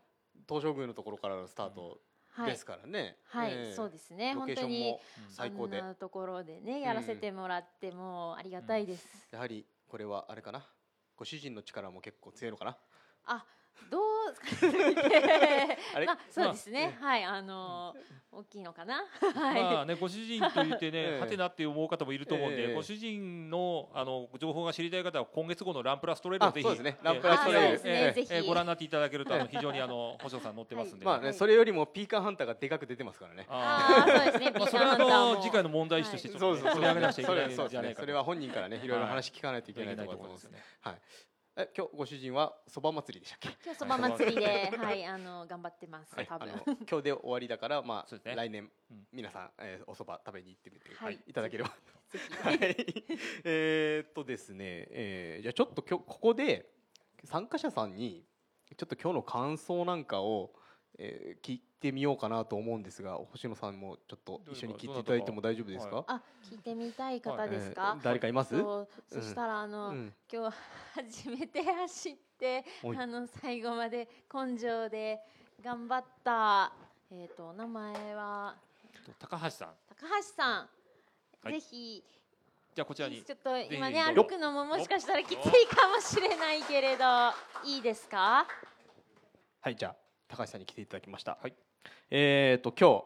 [0.50, 2.00] 東照宮のところからのスタート
[2.32, 2.52] はい。
[2.52, 3.74] ですからね、はい、ええ。
[3.74, 4.34] そうですね。
[4.34, 4.96] ロ本当に
[5.28, 5.78] 最高で。
[5.78, 9.28] あんなところでねやらせてもらってもありがたいです。
[9.32, 10.66] やはりこれはあれかな。
[11.16, 12.76] ご主人の力も結構強いのかな。
[13.26, 13.44] あ、
[13.90, 14.02] どう
[16.06, 16.96] まあそうですね。
[17.00, 19.02] はい、あのー大きいのかな？
[19.34, 19.62] はい。
[19.62, 22.74] まあね、ご主人と言ってえね、 えはてなって思う方もいると思うんで、ええ。
[22.74, 26.96] ご主人のあの情報が知りたい方は今月号のランプラストレールをぜひあそうですね。
[26.96, 27.04] ええ。
[27.04, 27.80] ランプラストレール。
[27.84, 28.12] ええ。
[28.12, 28.28] ぜひ。
[28.32, 31.04] ええご覧になっていただけると非常にあの星野さん載ってますんで。
[31.04, 31.34] まあね、はい。
[31.34, 33.46] それよりもピーカーハンターがでかく出てますからね。
[33.48, 34.52] ああ、そうですね。
[34.56, 38.86] まあそれはあの次回の問題視としてちょっと取り上げなくちゃいけそないじゃないかとそれは本人からねい。
[38.86, 40.62] ろいろ話聞かないといけないところだと思いますね。
[40.82, 40.94] はい
[41.56, 43.48] え今日ご主人はそば祭りでしたっけ？
[43.64, 46.14] 今日そば祭りで、 はい、あの頑張ってます。
[46.14, 46.48] はい、多分。
[46.48, 51.70] あの今日で終わりだから、まあ、ね来年、うん皆さん、えーお蕎麦食べに行ってみて、はいい、ただければ。
[52.42, 52.58] はい、
[53.44, 56.70] えーっとですね、えーじゃあちょっと今日ここで
[57.24, 58.24] 参加者さんに
[58.76, 60.54] ちょっと今日の感想なんかを、
[61.02, 66.04] えー聞いてみようかなと思うんですが、星野さんもちょっと一緒に聞いていただいても大丈夫ですか？
[66.06, 68.04] あ、聞いてみたい方ですえかー。
[68.04, 68.50] 誰かいます？
[68.58, 70.56] そうそしたらあの、うん、今日
[70.94, 75.20] 初めて走ってあの最後まで根性で
[75.64, 76.70] 頑張った
[77.10, 78.54] えっ、と名前は？
[79.18, 80.68] 高橋さん、高橋さん、
[81.42, 81.52] はい。
[81.54, 82.04] ぜひ
[82.74, 87.04] じゃあこちらにちょっと今ね歩くのももしかしたらきついかもしれないけれど
[87.64, 88.46] いいですか？
[89.62, 89.96] はい、じゃあ
[90.30, 91.36] 高橋さんに来ていただきました。
[91.42, 91.54] はい。
[92.10, 93.04] えーっと今日、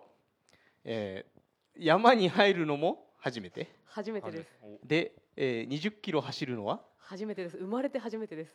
[0.84, 1.34] えー
[1.76, 3.74] 山に入るのも初めて？
[3.86, 4.48] 初めてです。
[4.84, 6.80] で、えー、20キロ走るのは？
[6.98, 7.56] 初めてです。
[7.56, 8.52] 生まれて初めてです。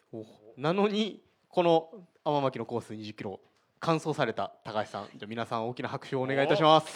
[0.56, 1.90] なのにこの
[2.24, 3.42] 天巻のコース20キロ
[3.82, 5.10] 完走された高橋さん。
[5.16, 6.88] じゃあ皆さん大きな拍手をお願いいたします。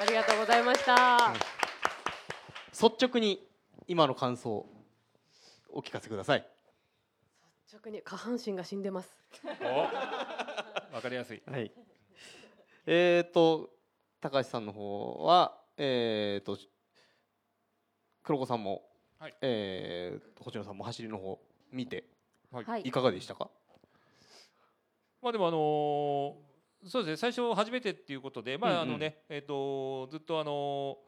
[0.00, 1.34] ありがとうございました。
[2.72, 3.44] 率直に
[3.88, 4.64] 今の感想
[5.70, 6.46] お聞かせください。
[7.66, 9.10] 率直に下半身が死んでます。
[9.60, 10.67] お
[10.98, 11.40] わかりやすい。
[11.48, 11.70] はい。
[12.84, 13.70] えっ、ー、と
[14.20, 16.58] 高橋さんの方はえっ、ー、と
[18.24, 18.82] 黒子さんも、
[19.20, 21.38] はい、えー、星野さんも走りの方
[21.70, 22.02] 見て、
[22.50, 22.90] はい、い。
[22.90, 23.48] かがでしたか？
[25.22, 27.16] まあでもあのー、そうですね。
[27.16, 29.36] 最初初めてっていうことでまああのね、うん。
[29.36, 30.98] うん、えっ、ー、とずっとあの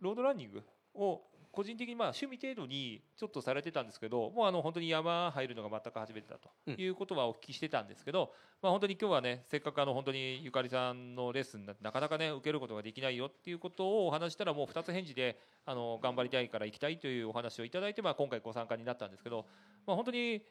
[0.00, 0.62] ロードランニング
[0.96, 1.22] を
[1.56, 19.46] 個人的にまあ趣味程度にちょっとされてたんですけどもうあの本当に山入るのが全く初めてだということはお聞きしてたんですけど、まあ、本当に今日はねせっかくあの本当にゆかりさんのレッスンなかなかね受けることができないよっていうことをお話したらもう2つ返事であの頑張りたいから行きたいというお話をいただいて、まあ、今回ご参加になったんですけど、
[19.86, 20.42] まあ、本当に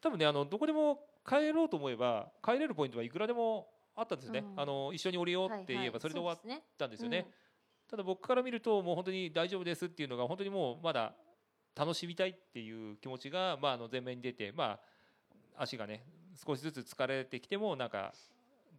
[0.00, 7.26] 多分ねあのどこでも帰ろうと思えば帰れるポイントはいくらでもあったんですね、うん、あの一緒に降りようって言えばそれで終わったんですよね。
[7.92, 11.12] ただ僕から見るともう本当に大丈夫ですっていうのが本当にもうまだ
[11.76, 14.78] 楽しみたいっていう気持ちがまああの前面に出てま
[15.56, 16.02] あ足がね
[16.34, 18.14] 少しずつ疲れてきてもなんか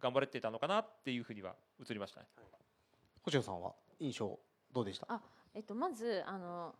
[0.00, 2.26] 頑張れてたのかなっていうふうには映りましたね。
[3.22, 4.36] 星野さんは印象
[4.72, 5.06] どうでした？
[5.08, 5.20] あ、
[5.54, 6.74] えっとまずあの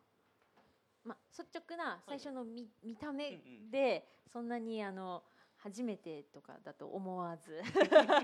[1.05, 3.39] ま率直な最初の見,、見た目
[3.71, 5.23] でそんなにあの。
[5.65, 7.63] 初めてとかだと思わず。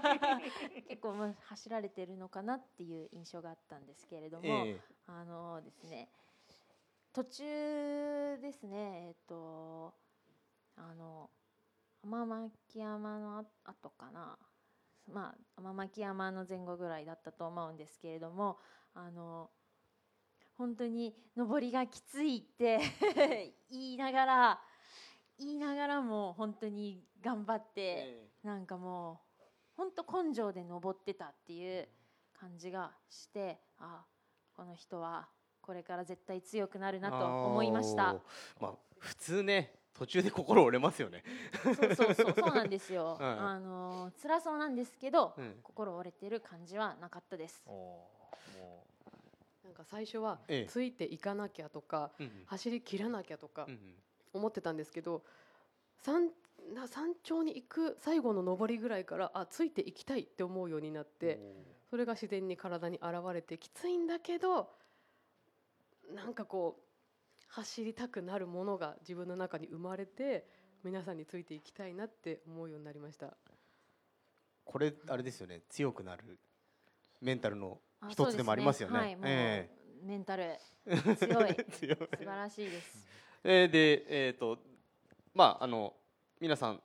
[0.88, 6.10] 結構まあ走られてるのかなっていう印象があったんですけれども、えー、あのですね
[7.14, 9.94] 途中ですねえっ、と
[10.76, 11.30] あの
[12.02, 14.38] 天巻山の後かな。
[15.10, 18.58] まあ天巻山の前後ぐらいだったと思うんですけれども
[18.92, 19.50] あの
[20.58, 22.80] 本当に上りがきついって
[23.70, 24.62] 言いながら
[25.40, 29.42] 言いながらも本当に頑張って、なんかもう
[29.76, 31.88] 本当根性で登ってたっていう
[32.38, 34.04] 感じがしてあ
[34.54, 35.28] この人は
[35.62, 38.16] これから絶対強くなるなと思いました。
[38.60, 41.24] まあ普通ね途中で心折れますよね。
[41.62, 43.16] そうそうそう そうなんですよ。
[43.18, 47.64] はい、あの辛そうなんですけど、うん、心折れてる感じはなかったです。
[49.64, 53.94] なんか最初はついていかなきゃとか、ええ、走り切らなきゃとか、うん
[54.32, 55.22] 思ってたんですけど
[56.02, 56.30] 山
[56.88, 61.40] 山頂に行く最後の上りぐらいからあついていきたいって思うようになって
[61.90, 64.70] それが自然に体に現れてきついんだけど
[66.14, 66.82] なんかこう
[67.48, 70.46] 走りたくなるものが自分の中に生まれて
[70.84, 73.34] 皆さんについていきたいなって思うようになりました。
[74.64, 75.62] これあれですよね。
[75.68, 76.38] 強くなる。
[77.20, 78.94] メンタルの一つでもありますよね。
[78.94, 79.00] ね。
[79.00, 80.56] はい、えー、メンタル。
[81.18, 81.56] 強い。
[81.72, 81.96] 強い。
[81.96, 83.06] 素晴らしいです。
[83.44, 84.58] えー、で、えーと
[85.34, 85.94] まあ、あの
[86.40, 86.80] 皆さん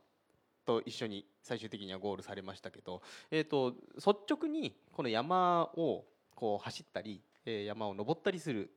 [0.65, 8.69] と一緒に最終的にはゴールされましたけど、えーと、率直にこの山をこう走ったり、えー、山を登ったりする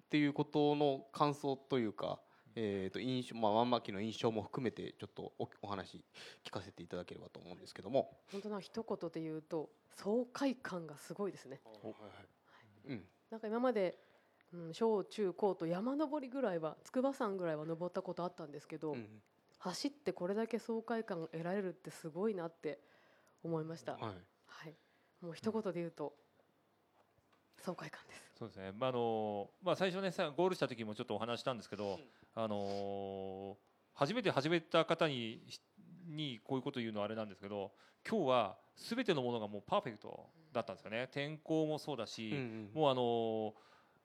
[0.00, 2.18] っていうことの感想というか、
[2.54, 6.04] えー、と印象まあワンマキの印象も含めてちょっとおお話
[6.44, 8.18] 聞かせていただければと思うんですけども。
[8.32, 11.60] 本当な一言で言うと爽快感がすごいですね。
[11.64, 11.94] はいはい。
[12.88, 13.98] うん、なんか今まで
[14.52, 19.06] うん、小中高と山登りぐらいは筑波山ぐらいは登ったことあったんですけど、うん、
[19.58, 22.78] 走ってこれだけ爽快感を得られるってすごいなって
[23.42, 23.92] 思いました。
[23.92, 24.02] はい、
[24.46, 24.74] はい、
[25.20, 26.14] もう一言で言うと、
[27.64, 28.22] 爽快感です。
[28.38, 28.72] そうですね。
[28.78, 33.56] まああのまあ最初ねさゴールした時もちょっとお話したんですけど、うん、あの
[33.94, 35.42] 初めて始めた方に
[36.06, 37.72] にこういうこと言うのはあれなんですけど、
[38.08, 41.08] 今日はすべてのものがもうパーフェクトだったんですよね。
[41.10, 43.54] 天候もそうだし、うんうん、もうあの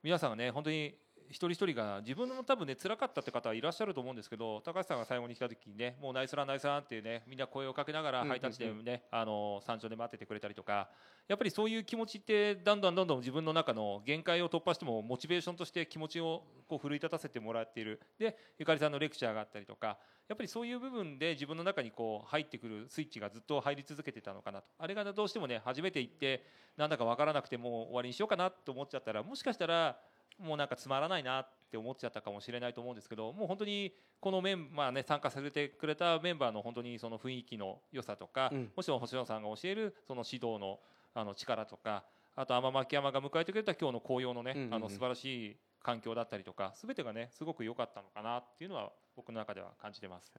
[0.04, 0.96] 皆さんがね本当に
[1.32, 10.90] 一人一人が自分も多分ね辛かったって方はいらっしゃると思うんですけど高橋さんが最後に来た時にねもうナイスランナイスランっていうねみんな声をかけながらハイタッチでねあの山頂で待っててくれたりとか
[11.30, 18.02] やっぱりそういう気持ちってだんだんどんどん自分の中の限界を突破してもモチベーションとして気持ちをこう奮い立たせてもらっている。
[18.20, 19.98] でゆかりさんのレクチャーがあったりとか
[20.32, 26.46] やっぱりそういう部分で自分の中にこう入ってくるスイッチがずっと入り続けてたのかなとあれがどうしてもね初めて行って
[26.78, 29.98] なんだか分からなくてもう終わりにしようかなと思っちゃったらもしかしたら
[30.39, 33.91] もうなんかつまらないなって思っちゃったかもしれないと思うんですけどもう本当に
[34.22, 40.80] このメンバーね参加させてくれたメンバーの本当にその雰囲気の良さとか、うん、もちろん星野さんが教えるその指導の
[41.13, 42.06] あの力とか
[42.38, 50.32] あと天巻山が迎えてくれた今日の紅葉のね、うんうんうん、あの素晴らしい環境だったりとか全てがねすごく良かったのかなっていうのは僕の中では感じてます。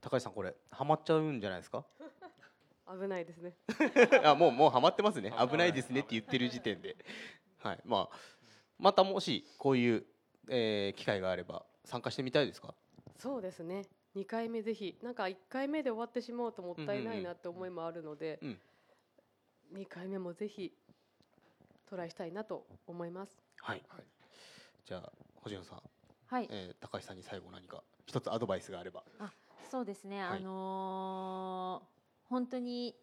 [0.00, 1.84] 高橋さんこれハマっちゃうんじゃないですか？
[2.88, 3.54] 危ないですね。
[4.24, 5.32] あもうもうハマってますね。
[5.50, 5.72] 危ない。
[5.72, 6.96] ですねって言ってる時点で。
[7.58, 7.80] はい。
[7.84, 8.16] まあ
[8.78, 10.06] またもしこういう、
[10.48, 12.74] えー、機会があれば参加してみたいですか？
[13.18, 13.82] そうですね。
[14.14, 14.98] 2回目ぜひ。
[15.02, 18.60] なんか1回目で終わってしまうともったいないなって思いもあるので、うん。
[19.72, 20.72] うん、2回目もぜひ
[21.86, 23.36] トライしたいなと思います。
[23.60, 24.04] はい、はい、
[24.86, 25.80] じゃあ星野さん、
[26.26, 29.32] はいえー、高橋さんに最後何か一つアドバイスがあればあ
[29.68, 32.94] そうですね、はい、あのー、本当に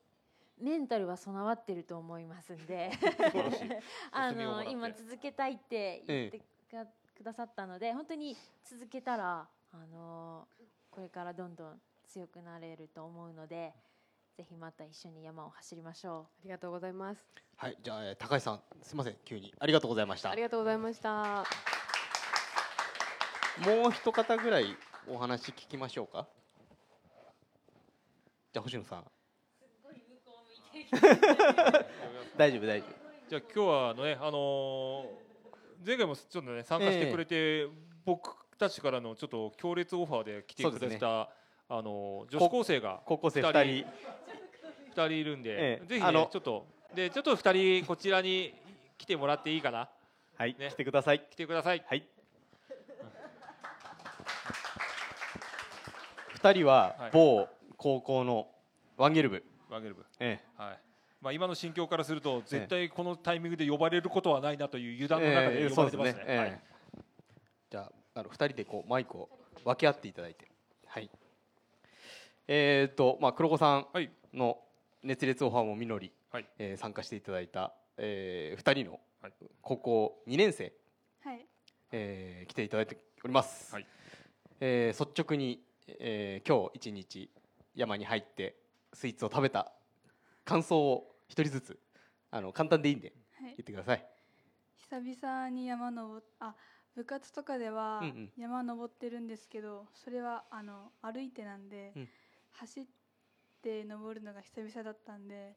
[0.62, 2.92] メンタルは備わってると思いますんで
[4.12, 6.42] あの今続けたいって言って
[7.16, 10.48] くださったので、本当に続けたらあの
[10.90, 13.74] これからどんどん強くなれると思うので。
[14.36, 16.24] ぜひまた一緒に山を走りましょう。
[16.24, 17.24] ありがとうございます。
[17.56, 20.32] はい、じゃあ高橋さん、すみません、急にありがとうございました。
[20.32, 21.46] ありがとうございました。
[23.60, 24.76] もう一方ぐらい
[25.08, 26.28] お話聞きましょうか？
[28.52, 29.04] じゃあ星野さん。
[32.36, 33.30] 大丈夫大丈夫。
[33.30, 37.72] じゃあ今日はねあのー、前回もちょっとね参加してくれて、えー、
[38.06, 41.28] 僕たちからのちょっと強烈オファーで来てくれた、ね、
[41.70, 43.88] あの女子高生が高校生2人。
[44.96, 48.54] 2人いるんで、ええ、ぜひねちょっとでちょっと2人こちらに
[48.98, 49.90] 来てもらっていいかな？
[50.38, 51.20] はい、ね、来てください。
[51.30, 51.84] 来てください。
[51.86, 52.08] はい
[56.44, 58.48] 2人は某高校の
[58.98, 59.42] ワンゲル部。
[59.70, 60.04] ワンゲル部。
[60.20, 60.62] ええ。
[60.62, 60.80] はい。
[61.22, 66.20] まあ、今の心境からすると絶対このタイミングで呼ばれることはないなという油断の中で呼ばれてますね。
[66.20, 66.62] ええすね、はい、
[67.72, 69.30] じゃああの2人でこうマイクを
[69.64, 70.50] 分け合っていただいて。
[70.86, 71.10] はい。
[72.50, 73.88] えっ、ー、とまあ黒子さん
[74.34, 74.58] の
[75.02, 79.00] 熱烈オファーもみのり、はい、えー、参加していただいた、えー、2人の
[79.62, 80.74] 高校2年生、
[81.24, 81.46] はい。
[81.94, 83.88] えー、来ていただいております、はい、
[84.60, 87.30] えー、率直に、えー、今日一日
[87.76, 88.56] 山に入って
[88.94, 89.72] スイーツを食べた
[90.46, 91.80] 感想を一人ずつ
[92.32, 94.08] あの簡単でいいんで言ってください、はい、
[95.06, 96.56] 久々に山登あ
[96.96, 98.04] 部活とかでは
[98.38, 102.10] 山登ってるんですけど、うんうん、それはあの歩いてなんで、うん。
[102.54, 102.86] 走っ
[103.62, 105.56] て登るのが久々だったんで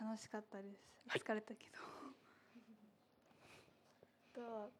[0.00, 1.78] 楽しかったです、はい、疲れたけど。
[4.32, 4.72] と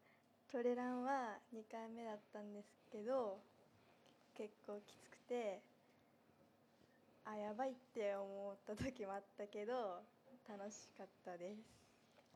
[0.49, 3.41] トレランは2回目だったんですけど
[4.37, 5.61] 結構きつくて
[7.25, 10.01] あやばいって思った時もあったけど
[10.47, 11.61] 楽しかったです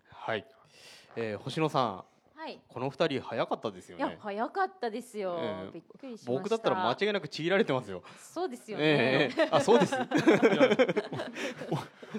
[0.09, 0.45] はい、
[1.15, 2.03] えー、星野さん
[2.35, 4.03] はい、この二人早かったですよね。
[4.03, 8.03] いや早かったですよ、えー、びっくりし僕だったら間違いなくちぎられてますよ。
[8.19, 8.83] そうですよね。
[8.83, 9.95] えー、あそうです。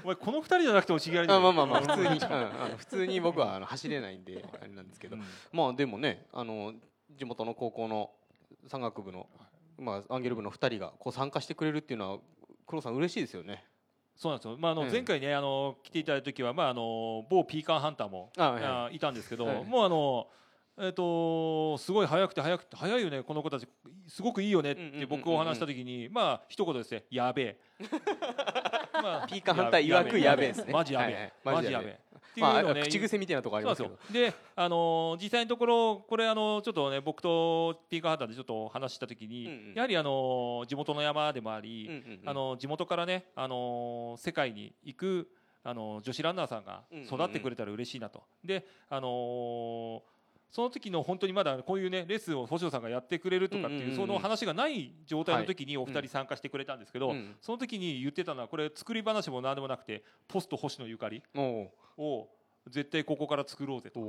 [0.03, 1.41] お前この二人じゃなくてもちぎられてる。
[1.41, 6.73] まあまあまあ普通に、うん、あの普通に僕はあの走れないんであれなんですけど、うん、まあでもねあの
[7.11, 8.11] 地元の高校の
[8.67, 9.29] 山岳部の
[9.79, 12.19] まあアンゲル部の二人がこう参加してくれるっていうのは
[12.67, 13.65] 黒さん嬉しいですよね。
[14.17, 20.27] そうなんですよ、まあ、あの前回ね、あの来ていただいた時は、まあ、あの某ピーカンハンターもあ、はい、いたんですけど、はい、もうあの、
[20.79, 23.69] えーと、すごい早くて早くて早いよねこの子たち。
[24.09, 27.59] すごくいいよねって僕お話した時に、まあ一言ですねやべえ。
[29.03, 30.73] まあ、ピーカンハンター曰くやべえですね。
[30.73, 32.01] マジやべえ、マジやべえ
[32.41, 33.99] っていうのね、まあ、口癖みたいなところありますけど。
[34.13, 45.29] であの実際のところこれあのちょっとね僕とピーカーハンターでちょっと話した時に、うんうん、やはりあの地元の山でもあり、うんうんうん、あの地元からねあの世界に行く
[45.65, 48.23] あの女子ランナーさんが育ってくれたら嬉しいなと。
[48.45, 50.16] であのー
[50.51, 61.23] その時の本当にまだこういうねレッスンを星野さんがやってくれるとかっていうその話がない状態の時にお二人参加してくれたんですけど、その時に言ってたのはこれ作り話も何でもなくてポスト星野ゆかり
[61.99, 62.29] を
[62.69, 64.01] 絶対ここから作ろうぜと。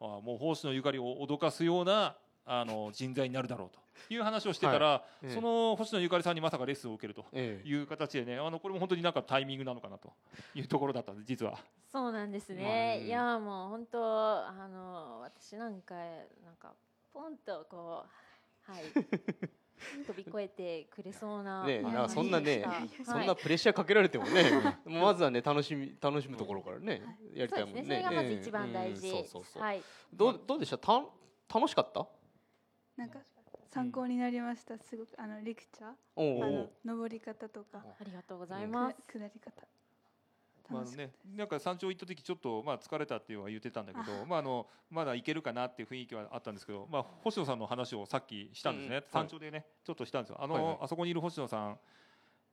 [0.00, 10.12] あもう星野ゆかりを脅かすようなあの人材になるだろうという話をしてたら、はいその星野ゆかりさんにまさかレッスンを受けるという形でね、あのこれも本当になんかタイミングなのかなと
[10.54, 11.58] いうところだったんです実は。
[11.90, 13.04] そうなんですね。
[13.04, 16.72] いやもう本当あの私なんかなんか
[17.12, 18.04] ポンとこ
[18.68, 18.84] うはい。
[20.06, 21.64] 飛び越えてくれそうな。
[21.66, 22.64] ね、なそんなね、
[23.04, 24.50] そんなプレッシャーかけられてもね、
[24.86, 27.02] まずはね楽しみ楽しむところからね、
[27.34, 27.82] やりたいもんね。
[27.82, 29.10] それがまず一番大事。
[29.10, 29.62] そうそうそう。
[29.62, 29.82] はい。
[30.12, 30.78] どうどうでした？
[30.78, 31.04] た
[31.52, 32.06] 楽しかった？
[32.96, 33.18] なんか
[33.70, 34.78] 参考になりました。
[34.78, 38.96] すごくあのレクチャー、あの登り方とか、ありがとうございます。
[39.12, 39.66] 下り方。
[40.70, 49.02] まあね、なんか山頂行った時ちょっとまあ疲れたっていうのは言ってたんだけど、まああのまだ行けるかなっていう雰囲気はあったんですけど、まあ星野さんの話をさっきしたんですね。
[49.12, 50.42] 山頂でね、ちょっとしたんですよ。
[50.42, 51.78] あの、あそこにいる星野さん、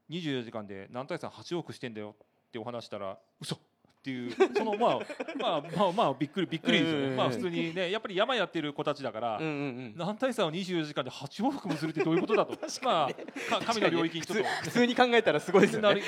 [0.09, 2.15] 24時間で何対3 8億してんだよ
[2.47, 3.57] ってお話したら、嘘
[4.01, 4.99] っていうそのまあ
[5.39, 12.57] まあまあまあびっくりびっくりですよね、まあ普通にねやっぱり山やってる子たちだから、うんうん、何対3を24時間で8往復もするってどういうことだと。
[12.81, 14.43] まあ神の領域にちょっと。
[14.63, 15.95] 普通に考えたらすごいですよね。
[15.95, 16.01] ね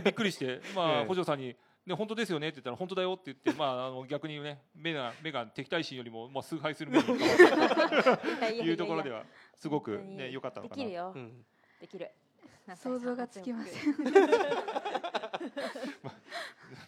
[0.00, 1.54] びっくりしてまあ 補助さんに
[1.86, 7.68] で本当ですよねって言ったら本当だよって言ってまああの逆にね目が目が敵対心よりもまあ崇拝する目に変わっ
[8.02, 10.82] たというところではすごくね良かったのかな。
[10.82, 11.12] できるよ。
[11.14, 11.44] うん、
[11.80, 12.10] できる。
[12.76, 13.94] 想像がつきません。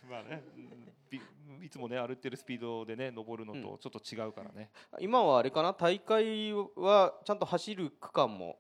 [0.08, 0.42] まあね、
[1.62, 4.70] いつもね歩ってるスピードでね登るのとちょっと違うからね。
[4.92, 5.74] うん、今はあれかな？
[5.74, 8.58] 大会はちゃんと走る区間も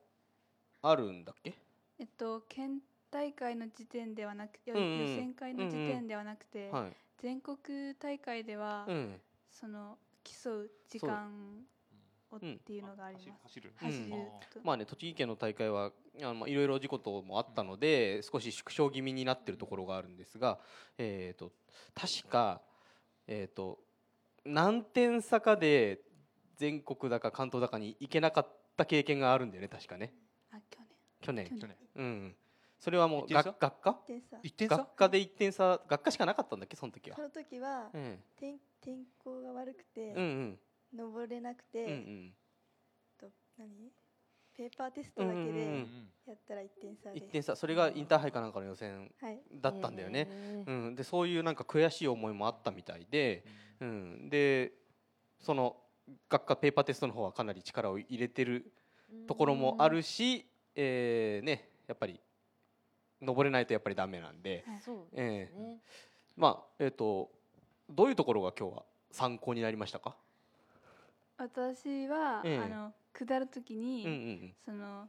[0.82, 1.54] あるんだっけ？
[1.98, 2.80] えっと県
[3.10, 6.70] 大会の時点ではなく、予選会の時点ではなくて、
[7.18, 8.86] 全国大会では、
[9.50, 11.62] その競う時間を
[12.34, 13.30] っていうのがあります。
[13.44, 13.72] 走る。
[13.76, 14.06] 走る。
[14.62, 20.58] まあね栃木県の大会はあのいろいろ事故ともあったので、少し縮小気味になっているところがあるんですが、
[20.98, 21.52] えっ、と
[21.94, 22.60] 確か
[23.26, 23.78] えっ、と
[24.44, 26.00] 何点差かで
[26.56, 30.12] 全国だか関東だかに行けなかった経験があるんだよね確かね。
[30.52, 30.56] あ
[31.20, 31.46] 去年。
[31.46, 31.60] 去年。
[31.60, 31.76] 去年。
[31.96, 32.36] うん。
[32.78, 33.98] それはもう学学科？
[34.42, 40.58] 一点差学科で一点差学科しかなかったんだっけその時はその時は、うん、天天候が悪くて、うんうん、
[40.94, 42.34] 登れなくて、うんうん、
[43.18, 43.26] と
[43.58, 43.90] 何？
[44.56, 45.86] ペーパーテストだけで
[46.26, 47.54] やったら1点差で、1点差。
[47.56, 49.12] それがインターハイかなんかの予選
[49.60, 53.44] だったんだよね、はい、うん、でそういうなんか悔しい思いもあったみたいで、
[53.80, 54.72] うん、で
[55.40, 55.76] その
[56.30, 58.72] 学科ペーパーテストの方はかなり力を入れてる
[59.26, 62.18] ところもあるし、えーね、やっぱり
[63.20, 64.64] 登れないとやっぱりダメなんで、
[65.14, 65.76] えー、
[66.36, 67.30] まあえっ、ー、と
[67.90, 70.16] どういうところが今日は参考になりましたか？
[71.38, 75.08] 私は、えー、あの下る時に、うんうん、その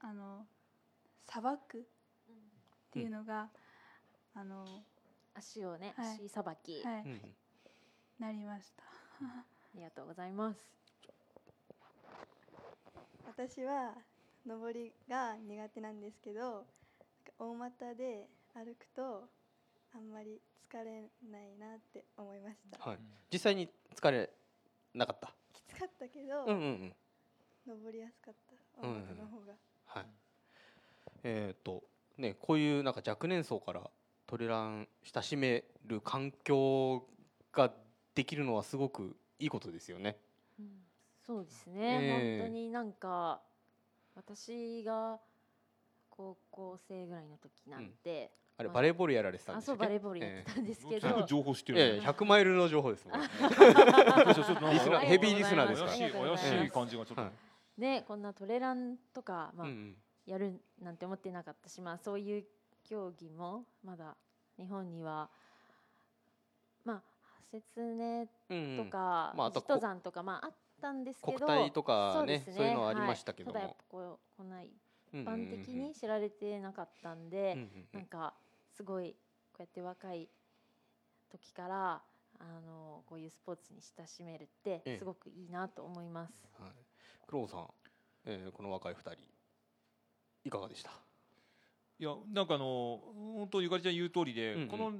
[0.00, 0.46] あの
[1.26, 1.80] さばくっ
[2.92, 3.48] ていうのが、
[4.34, 4.64] うん、あの
[5.34, 7.20] 足をね、はい、足さばき、はい、うん、
[8.18, 8.84] なりました。
[9.24, 9.44] あ
[9.74, 10.60] りがとうございます。
[13.26, 13.94] 私は
[14.46, 16.64] 上りが苦手なんですけど
[17.38, 19.28] 大股で歩くと
[19.94, 20.40] あんまり
[20.70, 22.98] 疲れないなって思いました、はい、
[23.32, 24.30] 実際に疲れ
[24.94, 25.32] なかった？
[25.52, 26.94] きつかったけど、うんうんうん、
[27.66, 28.82] 登りやすかった。
[28.82, 29.48] 大股の方が、うん。
[29.48, 30.06] うん、はい。
[31.24, 31.82] えっ、ー、と
[32.16, 33.90] ねこういうなんか若年層から
[34.26, 37.06] トレラン親しめる環境
[37.52, 37.72] が
[38.14, 40.16] できるのはすごくいいことですよね。
[40.58, 40.70] うん、
[41.26, 43.40] そうですね、えー、本当になんか
[44.14, 45.18] 私が
[46.10, 53.28] 高校生ぐらいの時なんで、あれバレーボールやられてたんですか、あそうバレーボールやってたんですけど、えー、情報知ってる、ね、100マイルの情報ですもん、ね、
[55.02, 56.26] ヘビーリスナーですから。
[56.26, 57.28] 怪しい感じがちょっと、は
[57.78, 59.94] い、ねこんなトレランとかまあ、うん、
[60.26, 62.44] やるなんて思ってなかったしまあそういう
[62.82, 64.16] 競技もまだ
[64.58, 65.30] 日本には
[66.84, 67.02] まあ
[67.52, 74.70] 説明とか、うんまあ、登山とかまああったんですけど国体とかねそう、ね,、いうのありましたけども、はい、ただやっぱこうこんな一
[75.14, 78.34] 般的に知られてなかったんで、うんうんうん、なんか
[78.78, 79.16] すごい
[79.52, 80.28] こうやって若い
[81.32, 82.00] 時から
[82.38, 86.32] あのこういうスポーツに親しめるってすごくいいなと思います。
[86.60, 86.72] ええ、はい、
[87.26, 87.66] 黒尾さん、
[88.26, 89.10] えー、この若い二人
[90.44, 90.92] いかがでした？
[91.98, 93.00] いやなんかあの
[93.34, 94.92] 本当ゆかりちゃん言う通りで、うんうん、この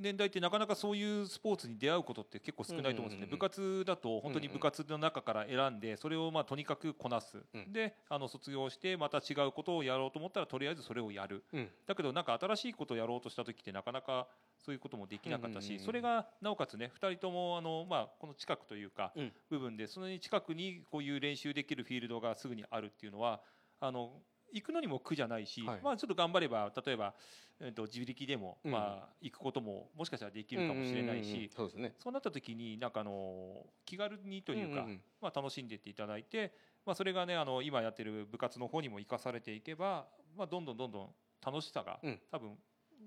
[0.00, 14.26] 年代ってなかなかそういうスポーツに出会うことって結構少ないと思うんですね、部活だと本当に部活の中から選んでそれをまあとにかくこなす、うん、であの卒業してまた違うことをやろうと思ったらとりあえずそれをやる、うん、だけどなんか新しいことをやろうとした時ってなかなか
[14.64, 19.12] そういうこともできなかったし、それがなおかつね2人ともあの、まあ、この近くというか、
[19.48, 23.40] 部分でその近くにこういう練習できるフィールドがすぐにあるっていうのは
[23.80, 24.10] あの
[24.52, 27.14] 行くのにも苦じゃないし、はい、まあ、ちょっと頑張れば例えば、
[27.60, 36.52] えー、と自力でも、まあ、行くことももしかしたらできるかもしれないし、そうですね、そうなった時になんかあの気軽にというか、うんうん、まあ、楽しんでいっていただいて、
[36.84, 41.10] まあ、それがねあの今やってる部活の方にも生かされていけば、まあ、どんどんどんどん
[41.44, 42.56] 楽しさが、うん、多分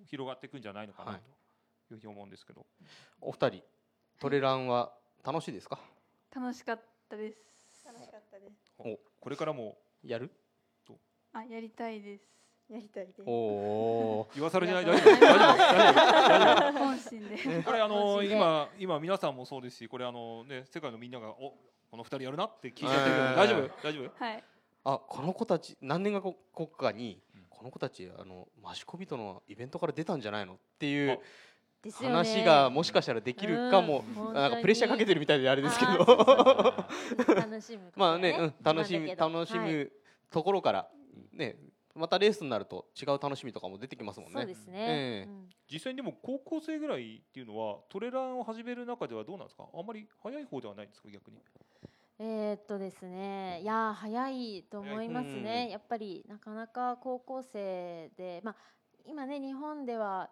[0.06, 1.22] 広がっていくんじゃないのかなとい。
[1.22, 1.22] う
[1.90, 2.70] ふうに思うんですけど、はい、
[3.22, 3.64] お二人
[4.20, 4.94] トレランは
[5.26, 5.80] 楽しいですか？
[6.36, 7.84] 楽しかったです。
[7.86, 8.76] 楽しかったです。
[8.78, 10.30] おこれからもやる？
[11.34, 12.24] あ、やりたいです。
[12.70, 13.22] やりたいです。
[13.26, 14.28] おお。
[14.36, 14.86] 言わされてない？
[14.86, 15.20] 大丈夫？
[15.20, 15.58] 大丈夫？
[15.58, 16.80] 大丈夫？
[16.80, 17.64] 本心で。
[17.64, 21.56] これあの今今皆さんもそうですし、これあのね世界のみんながお
[21.90, 23.70] この二人やるなって聞いちゃってるけど大丈夫？
[23.84, 24.24] 大丈夫？
[24.24, 24.44] はい。
[24.86, 26.36] あこの子たち何年か国
[26.80, 31.20] 家にこの子たちあのマシコビトのイベントから出たんじゃないのっていう。
[32.02, 34.04] 話がもしかしたらできるかも、
[34.34, 36.06] なんかプレッシャーかけてるみたいであれですけど
[37.26, 39.90] 楽しむ、まあね、うん、楽しむ楽しむ
[40.30, 40.90] ところから
[41.34, 41.58] ね
[41.96, 44.42] またレースになると違う楽しみとかも出てきますもんね。
[44.42, 49.66] そうですね、えーうん、実際にでも高校生ぐらいっていうのはトレランを始める中ではどうなんですか？
[49.74, 51.10] あんまり早い方ではないんですか？
[51.10, 51.38] 逆に。
[52.20, 53.62] えー、っとですね。
[53.62, 58.56] いや早いと思いますね、やっぱりなかなか高校生で、まあ、
[59.06, 60.30] 今ね日本では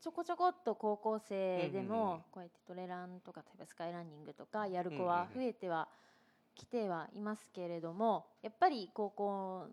[0.00, 5.88] ちょこちょこっと高校生でもこうやってトレランとか例えばスカイランニングとかやる子は増えては
[6.54, 9.66] きてはいますけれどもやっぱり高校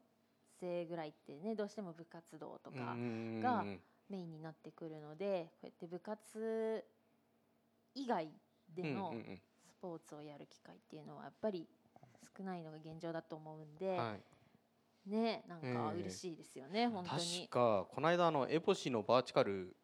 [0.60, 2.96] 生ぐらいってねどうしても部活動とか
[3.42, 3.64] が
[4.10, 6.84] メインになってくるのでこうやって部活
[7.96, 8.30] 以外
[8.76, 9.14] での
[9.68, 11.68] スポーツをやる機会っていうのはやっぱり
[12.38, 13.98] 少ないのが現状だと思うんで。
[13.98, 14.22] はい。
[15.10, 17.48] ねなんか嬉しいですよね、えー、本当に。
[17.48, 19.76] 確かこの間のエボシのバーチカル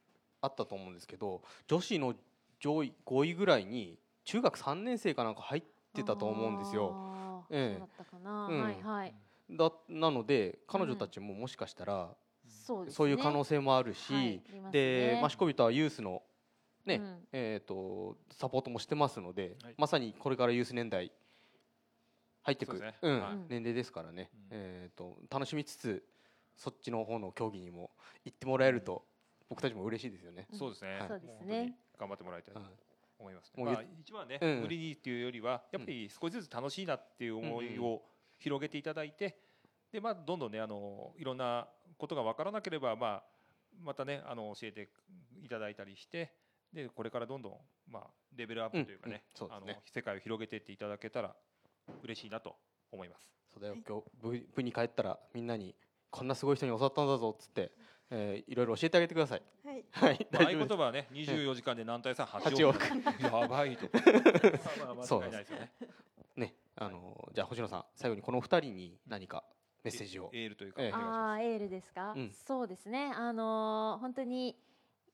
[0.41, 2.15] あったと思うんですけど女子の
[2.59, 5.63] 上位5位ぐらいに中学3年生かなんか入っ
[5.93, 7.45] てたと思うんですよ。
[7.49, 9.13] ええ、そうだったかな、うん、はいはい
[9.51, 12.09] だなので彼女たちももしかしたら、うん
[12.49, 14.41] そうね、そういう可能性もあるし、はい
[14.71, 16.21] で、ね、マシコビタはユースの
[16.85, 21.11] ね、うん、えっ、ー、とサポートもしてますので、はい、まさにこれからユース年代
[22.43, 26.03] 入ってく、ね、うん、はい、年齢ですからね、うん、えっ、ー、と楽しみつつ
[26.55, 27.91] そっちの方の競技にも
[28.25, 29.03] 行ってもらえると、
[29.49, 30.47] 僕たちも嬉しいですよね。
[30.53, 30.97] そうですね。
[31.07, 31.75] そうですね。
[31.99, 32.61] 頑張ってもらいたいと
[33.19, 33.63] 思います、ね。
[33.63, 38.01] まあ一番ね、うん、無理にっていうよりはやっぱり少しずつ楽しいなっていう思いを
[38.41, 39.37] 広げていただいて、
[39.91, 41.67] でまあどんどんねあのいろんな
[41.97, 43.23] ことが分からなければまあ
[43.83, 44.89] またねあの教えて
[45.43, 46.33] いただいたりして。
[46.73, 47.53] でこれからどんどん、
[47.91, 51.35] まあ、レベルアップというかねうんうんね、あの世界を広げていっていただけたら
[52.01, 52.55] 嬉しいなと
[52.93, 55.75] 思いますそうだよ今日部に帰ったらみんなに
[56.09, 57.71] こんなすごい人に教わったんだぞっつって
[58.13, 59.41] えー、いろいろ教えてあげてください。
[59.63, 59.85] はい。
[59.91, 60.27] はい。
[60.53, 62.77] 合言葉はね、二十四時間で何対三八億。
[63.21, 63.87] やばいと。
[65.03, 65.71] そうですね。
[66.35, 69.43] ね、あのじゃあ星野さん最後にこの二人に何か
[69.83, 70.29] メッセージを。
[70.33, 70.81] エールというか。
[70.93, 73.11] ああエールですか、うん、そうですね。
[73.15, 74.57] あの本当に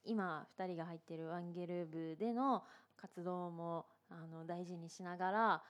[0.06, 2.64] 今二人が入っているワンゲル部での
[2.96, 5.64] 活動もあの大事にしながら。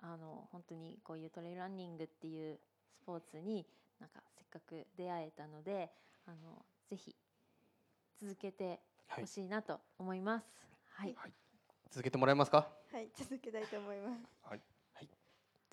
[0.00, 2.58] あの本当にこういうトレイルランニングっていう
[2.92, 3.64] スポーツに
[3.98, 5.90] なんかせっかく出会えたので
[6.26, 7.16] あのぜひ
[8.20, 10.46] 続けてほしいなと思います。
[10.90, 11.14] はい。
[11.16, 11.32] はい、
[11.90, 12.68] 続けてもらえますか？
[12.92, 14.20] はい、続けたいと思います。
[14.42, 14.60] はい。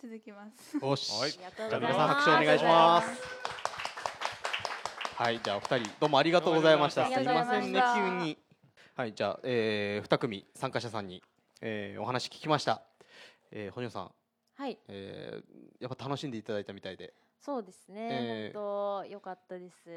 [0.02, 0.10] はい。
[0.10, 0.78] 続きます。
[0.78, 1.12] よし。
[1.12, 1.32] はい。
[1.32, 3.22] じゃあ皆さん拍手お願いします。
[5.16, 7.06] はい、じゃあお二人どうもありがとうございました。
[7.06, 8.38] すいませんね急に。
[8.96, 11.22] はい、じゃあ、えー、2組参加者さんに、
[11.62, 12.82] えー、お話聞きました。
[13.52, 14.12] えー、本さん。
[14.56, 14.80] はい。
[14.88, 17.14] えー、やっぱ楽しんでいただいたみたいで。
[17.40, 19.90] そうですね、えー、本当良かったです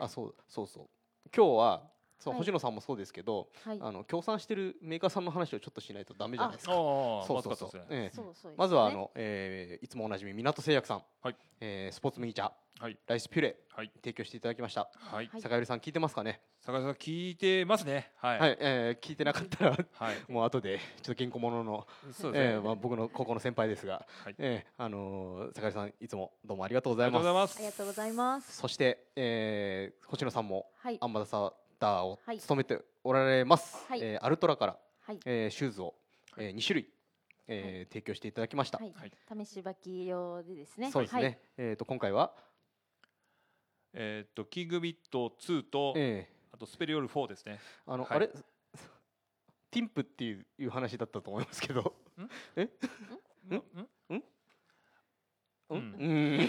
[0.00, 0.86] あそうそうそう
[1.34, 1.82] 今日は
[2.18, 6.72] そう、はい、星野さんもそうですけど、はい、あの協賛してるメーカーさんの話をちょっとしないとダメじゃないですか。
[6.72, 7.70] そうそうそう。
[7.88, 14.88] えー、まずはあの、えー、いつもおなじみ港製薬さん、はい、えー、スポーツ麦茶、はい、ライスピュレ、はい、提供していただきました。
[14.94, 16.40] はい、坂寄さん聞いてますかね？
[16.60, 18.10] 坂寄さん聞いてますね。
[18.16, 18.38] はい。
[18.40, 27.56] はい、えー、聞いてなかったらはい、もう後でちょっと原稿ものの、そうですね、えー、まあ僕の高校の先輩ですが、はい、えー、あのー、坂寄さんいつもどうもありがとうございます。
[27.56, 28.56] ありがとうございます。
[28.56, 31.52] そして、えー、星野さんも、はい、アンバサダー
[31.86, 33.86] を務めておられます。
[33.88, 35.94] はい、えー、アルトラから、はい、えー、シューズを、
[36.36, 36.90] えー、2種類。
[37.50, 38.76] えー、提供していただきました。
[38.76, 40.90] はい、試し履き用でですね。
[40.90, 41.40] そうですね。
[41.56, 42.34] えっ、と今回は？
[43.94, 47.58] えっ、とキングビット2と、えー、あとスペリオール4ですね。
[47.86, 48.28] あの、あれ？
[48.28, 51.94] ティンプっていう話だったと思いますけど。
[52.56, 52.64] え？
[52.64, 53.54] ん？
[53.54, 53.56] ん？
[54.14, 54.22] ん？
[55.70, 56.48] うん、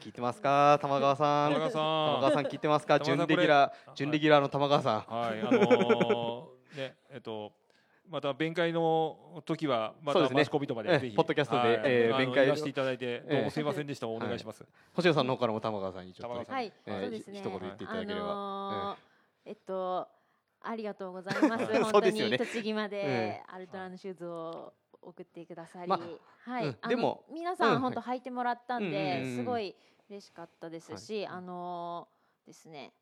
[0.00, 0.78] 聞いてますか？
[0.80, 1.52] 玉川さん。
[1.52, 2.44] 玉川さん。
[2.44, 2.98] 聞いてますか？
[2.98, 5.14] 準レギュラー準レギュラーの玉川さん。
[5.14, 7.52] はいあのー、ねえっと
[8.08, 18.96] また弁解の時はまたマスコミとまでぜひ、ポッドキャストで、はえ弁解していただいてどうもすみませんでした、お願いします、星野さんの方からも玉川さんにちょっと、はい、えー、一言言っていただければ、
[19.44, 20.08] えっと
[20.62, 21.66] ありがとうございます。
[21.84, 24.72] 本当に栃木までアルトラのシューズを
[25.02, 26.00] 送ってくださり、ま、
[26.44, 29.74] はい、でも皆さん本当履いてもらったんで、すごい
[30.08, 32.08] 嬉しかったですし、あの
[32.46, 32.92] ですね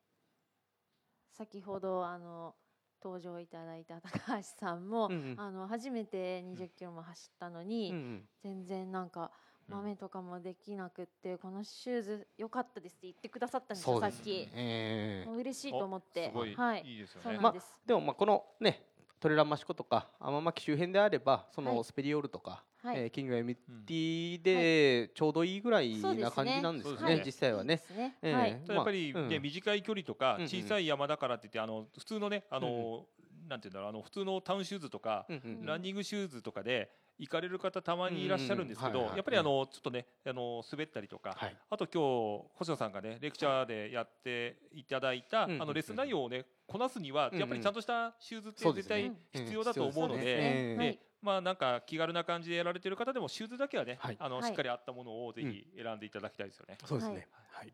[1.33, 2.55] 先ほどあの
[3.03, 9.31] 登場いただいた高橋さんも、あの初めて20キロも走ったのに、全然なんか
[9.69, 16.33] 豆とかもできなくってこのシューズ良かったですって言ってくださったんですよさっき、えー、嬉しいと思って。
[16.57, 16.83] はい。
[16.87, 17.55] いいですよね、まあ、
[17.87, 18.83] でもまあこのね
[19.21, 27.23] トレランマシコとか天巻周辺であればそのスペリオールとか、はい、えー、キング MT でちょうどいいぐらいな感じなんですね、ね。
[27.25, 27.83] 実際はね。
[27.97, 33.07] ねえー、はい、やっぱり、ね、うん、短い距離とか小さい山だからって言ってあの普通のねあの、
[33.45, 50.99] うん、なんていうんだろうあの普通のタウンシューズとか、うんうん、ランニングシューズとかで行かれる方たまにいらっしゃるんですけど、やっぱりあのちょっとねあの滑ったりとか、はい、あと今日星野さんがねレクチャーでやっていただいた、あのレッスン内容をねこなすにはやっぱりちゃんとしたシューズって絶対必要だと思うので、ね。
[51.21, 56.79] まあなんか気軽な感じでやられてる方でもシューズだけはね、あのしっかりあったものをぜひ選んでいただきたいですよね。
[56.85, 57.27] そうですね。
[57.53, 57.73] はい。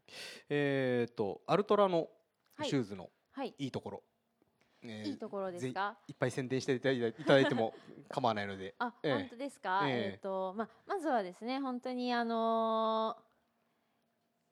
[0.49, 2.09] えっとアルトラの
[2.63, 4.03] シューズのはい、いいところ、
[4.85, 5.97] えー、いいところですか？
[6.07, 7.75] いっぱい宣伝していただいても
[8.09, 8.75] 構わないので。
[8.79, 13.17] あ、えー、本当ですか、えー、えー、とまあ、まずはですね本当にあの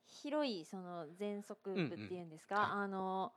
[0.07, 3.33] ー、広いその全速部っていうんですか、うんうんはい、あの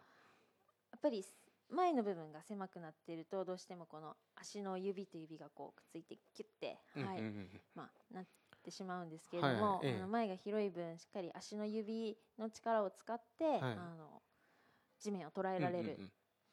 [0.91, 1.25] ー、やっぱり
[1.69, 7.23] 前の部分が狭くなっているとどうしてもこの足の指と指がこうくっついてキュッて、はい、
[7.75, 8.27] まあ、なっ
[8.63, 14.23] てしまうんですけれども、はいあの前が広い分しっかり足の指の力を使って、はい、あの
[15.01, 15.99] 地面を捉えられる、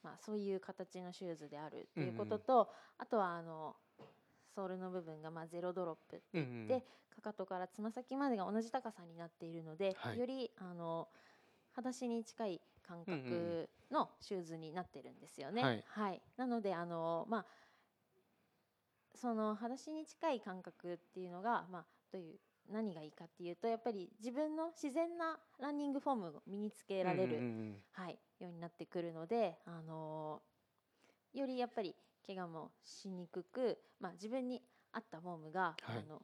[0.04, 2.68] まあ、そういう形のシューズであるということと、うんうん、
[3.00, 3.76] あとはあの
[4.54, 6.82] ソールの部分がまあゼロドロップって言って、うんうん、
[7.16, 11.08] かかとからつま先までが同じ高さになっているので、はい、よりあの
[11.72, 15.62] 裸足に近い感覚のシューズになってるんですよね。
[15.62, 17.46] うんうん、はい、なのであの、まあ、
[19.16, 22.40] その裸足に近い感覚っていうのが、まあ、どういう
[22.72, 27.40] 何がいいかっていうとやっぱり自分の自然なランニングフォームを身につけられる、
[27.92, 31.96] はい、ようになってくるので、あのー、よりやっぱり
[32.26, 34.62] 怪我もしにくく、まあ、自分に
[34.92, 36.22] 合ったフォームが、はい、あの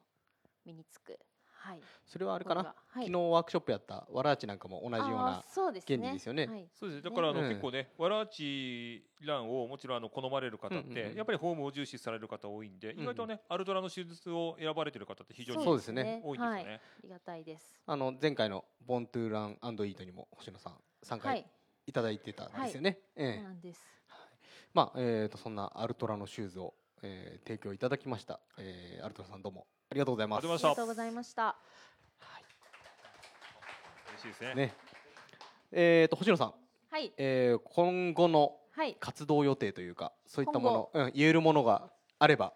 [0.66, 1.20] 身につく
[1.60, 6.48] はい、それはあれかな、はい、昨日ワークショップやったわらあちなんかも同じような原理ですよね。
[6.74, 7.10] そうですね。
[7.10, 16.22] だからあの、結構ね、わらあちランをもちろんあの好まれる方って、やっぱりフォームを重視される方多いんで、意外とね、アルトラの手術を選ばれてる方って非常にそうですね。
[16.24, 16.82] 多いんですよね。
[16.82, 17.74] ありがたいです。
[17.86, 21.46] あの前回のボントゥーランアンドイートにも星野さん参加い
[21.92, 23.00] ただいてたんですよね。
[23.16, 23.82] ええ、そうなんです。
[24.74, 28.40] まあえっ、とそんなアルトラのシューズを、えー、提供いただきました。
[28.58, 29.68] えー、アルトラさんどうも。
[29.90, 30.40] ありがとうございます。
[30.40, 31.56] ありがとうございました。
[34.20, 34.28] しい。
[34.28, 34.54] ですね。
[34.54, 34.74] ね。
[35.72, 36.54] えっ、ー、と星野さん、
[36.92, 38.58] はい、えー、今後の
[39.00, 41.90] 活動予定というか、はい、そういったもの、うん、言えるものが
[42.20, 42.54] あれば。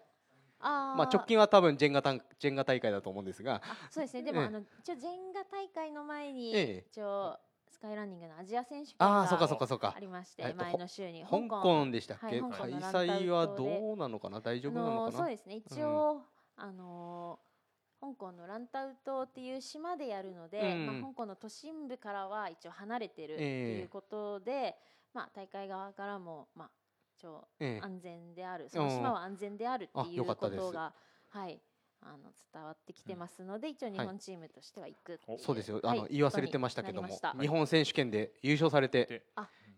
[0.66, 3.60] あまあ直近は多分ジェンガジェンガ大会だと思うんですが。
[3.90, 4.22] そうですね。
[4.22, 7.38] でも、あの一応ジェンガ大会の前に、一応
[7.74, 14.40] スカイランニングのアジア選手権がありまして前の週に香港でしたっけ、はい、開催はどうなのかな？
[14.40, 15.18] 大丈夫なのかな？
[15.18, 15.56] そうですね。
[15.56, 16.22] 一応、
[16.58, 17.54] うん、あのー
[18.00, 26.70] 香港のランタウ島っていう島でやるので、うん、まあ、香港の都心部からは一応離れてるということで、えー、まあ、大会側からも、まあ、
[27.16, 27.48] 一応
[27.80, 30.92] 安全である、えー、その島は安全であるっていうことが、
[31.30, 31.58] はい、
[32.04, 37.08] あの伝わってきてますので、うん、一応日本チームとしては行く、はい、そうですよあの、はい、言い忘れてましたけども
[37.40, 39.24] 日本選手権で優勝されて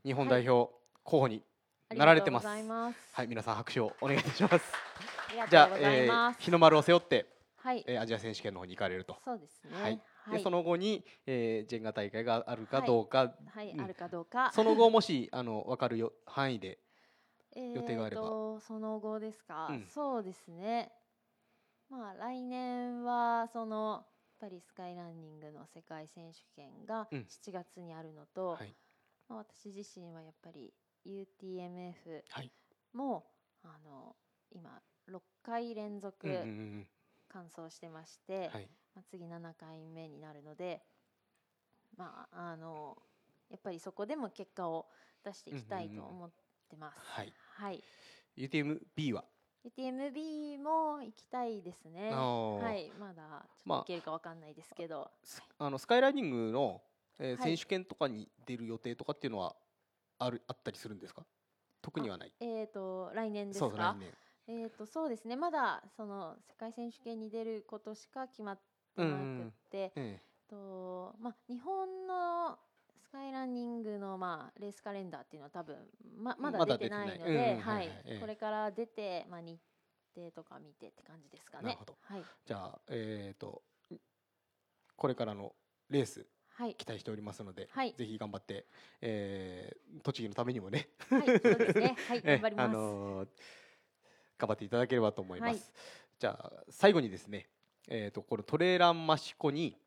[0.05, 0.73] 日本代表
[1.05, 1.43] 候補に
[1.95, 2.47] なられてます。
[2.47, 4.73] はい、皆さん拍手をお願いし ます。
[5.49, 7.27] じゃあ、えー、日の丸を背負って
[7.67, 9.17] はい、えー、アジア選手権の方に行かれると。
[9.25, 9.71] そうですね。
[9.83, 10.01] はい。
[10.31, 14.51] でその後に、えー、ジェンガ大会があるかどうか、はい、はい、あるかどうか。
[14.53, 16.79] その後もしあの分かるよ範囲で
[17.57, 18.23] 予定があれば。
[18.23, 20.93] えー、その後ですか、うん、そうですね。
[21.91, 24.05] まあ来年はその
[24.41, 28.75] パリスカイランニングの世界選手権が7月にあるのと、うんはい、
[29.29, 30.73] まあ私自身はやっぱり
[31.07, 31.95] UTMF
[32.93, 33.23] も、はい、
[33.65, 34.17] あの
[34.51, 34.71] 今
[35.11, 36.27] 6回連続、
[37.29, 40.83] 完走してまして、はい、まあ、次7回目になるので、
[41.97, 42.97] まあ、あの
[43.51, 44.87] やっぱりそこでも結果を
[45.25, 46.31] 出していきたいと思っ
[46.69, 46.99] てます。
[47.01, 47.85] はい、はい、
[48.37, 49.25] UTMB は？
[49.67, 52.11] UTMB も行きたいですね。
[52.11, 55.11] はい、まだちょっと行けるかわかんないですけど、
[55.59, 56.81] まあ、あのスカイランニングの、
[57.19, 59.57] えー、選手権とかに出る予定とかっていうのは
[60.19, 61.25] あるあったりするんですか？
[61.83, 62.33] 特にはない。
[62.41, 63.97] えっ、ー、と来年ですか？
[64.49, 68.59] えーと、そうですねまだその世界選手権に出ることしか決まっ
[68.95, 72.66] てなくて、うんうん、とまあ、日本のス
[73.17, 75.77] カイランニングの、まあ、レースカレンダーっていうのは多分
[76.19, 77.89] ままだ出てないので、はい、
[78.21, 79.59] これから出て、まあ、日
[80.15, 81.79] 程とか見てって感じですかね。
[82.03, 83.63] はい、じゃあ、えーと、
[84.97, 85.55] これからの
[85.89, 86.27] レース
[86.59, 88.65] はい、期待しておりますので、はい、ぜひ頑張って、
[89.03, 90.89] えー、栃木のためにもね。
[91.11, 91.97] はい、そうですね。
[92.09, 92.67] はい、 頑張ります。
[92.67, 93.29] あのー
[94.39, 95.51] 頑張っていただければと思います。
[95.51, 95.61] はい、
[96.19, 97.49] じゃあ最後にですね、
[97.89, 99.79] えーと、このトレーランマシコに、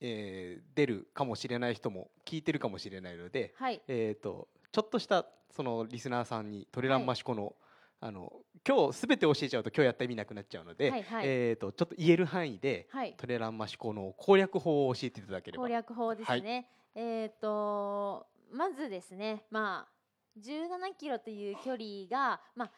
[0.00, 7.54] えー、出るかもしれない人も聞いてるかもしれないので、はい、えーと、ちょっとしたそのリスナーさんにトレランマシコの、はい、
[8.02, 8.32] あの
[8.66, 15.64] 今日すべて教えちゃうと今日やった意味なくなっちゃうので、はいはい、えーと、ちょっと言える範囲で、はい、トレランマシコの攻略法を教えていただければ。
[15.64, 19.98] 攻略法ですね、はい、えっ、ー、とまずですねまあ
[20.40, 22.70] 17キロという距離がまあ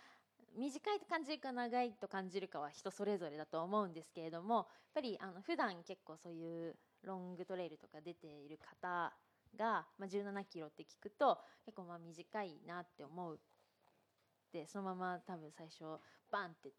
[0.57, 4.64] 短いと感じるか長いと感じるかは人それぞれだと思うんですけれどもやっ
[4.95, 9.12] ぱりあの普段結構そういうロングトレイルとか出ている方
[9.57, 13.38] が、まあ、17キロって聞くと結構まあ短いなって思う。
[14.53, 15.84] でそのまま多分最初
[16.30, 16.74] バンって突っ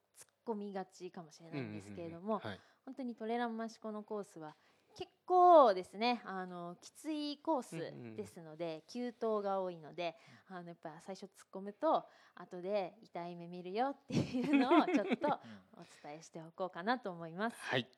[0.45, 4.55] 込みがちかもしれないんですけれども、はい、本当にトレランマシコのコースは
[4.97, 7.77] 結構ですねあのきついコース
[8.17, 10.15] ですので、うんうん、急登が多いので
[10.49, 12.05] あのやっぱ最初突っ込むと
[12.35, 15.39] 後で痛い目見るよっていうのをちょっと
[15.77, 17.57] お伝えしておこうかなと思います。
[17.61, 17.89] はい、はい、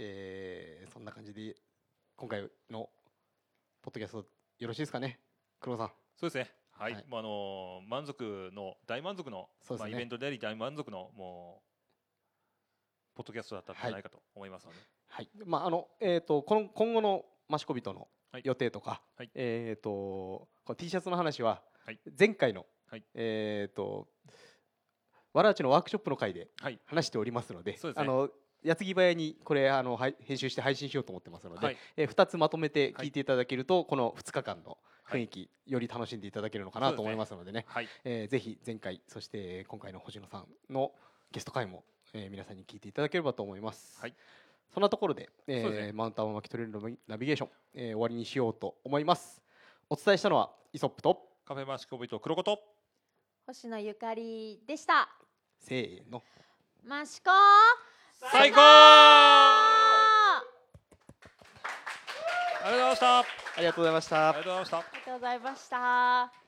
[0.00, 1.56] えー、そんな感じで
[2.16, 2.88] 今回の
[3.82, 4.24] ポッドキャスト
[4.60, 5.18] よろしいですかね？
[5.58, 5.88] 黒さん。
[6.16, 6.50] そうですね。
[6.70, 11.62] はい、はい、あの満足の大満足の、ね、まあ、イベントであり大満足のも
[13.14, 14.78] うポッドキャストだったんじゃないかと思いますので、
[15.08, 18.06] はい、はい、まああのえっ、ー、とこの今後のマシコビトの
[18.44, 21.60] 予定とか、はい、えっ、ー、とこの T シャツの話は、
[22.16, 24.06] 前回の、はい、えっ、ー、と
[25.32, 26.48] わらちのワークショップの回で
[26.86, 28.28] 話しておりますので、はい、あの
[28.62, 34.78] 矢継ぎ早にこれあの編集して配信しようと思ってますので、はい、えー、2つまとめて聞いていただけると、この2日間の
[35.08, 40.92] 雰囲気、より楽しんでいただけるのかなと思いますのでね、はい、えー、ぜひ前回そして今回の星野さんの
[41.32, 43.98] ゲスト会も、えー、皆さんに聞いていただければと思います。
[44.00, 44.14] はい。
[44.72, 49.40] そんなところで、えーね、マウンタンを巻き取れるナビゲーション、えー、終わりにしようと思います。
[49.88, 52.60] お伝えしたのはイソップとカフェマシコビと黒子と
[53.46, 55.08] 星野ゆかりでした。
[55.58, 56.22] せーの。
[56.84, 57.30] マシコ
[58.20, 58.60] 最高。
[58.60, 60.42] あ
[62.66, 63.24] りがとうございましたあ
[63.58, 64.18] りがとうございました。
[64.28, 64.78] ありがとうございました。
[64.78, 66.47] ありがとうございました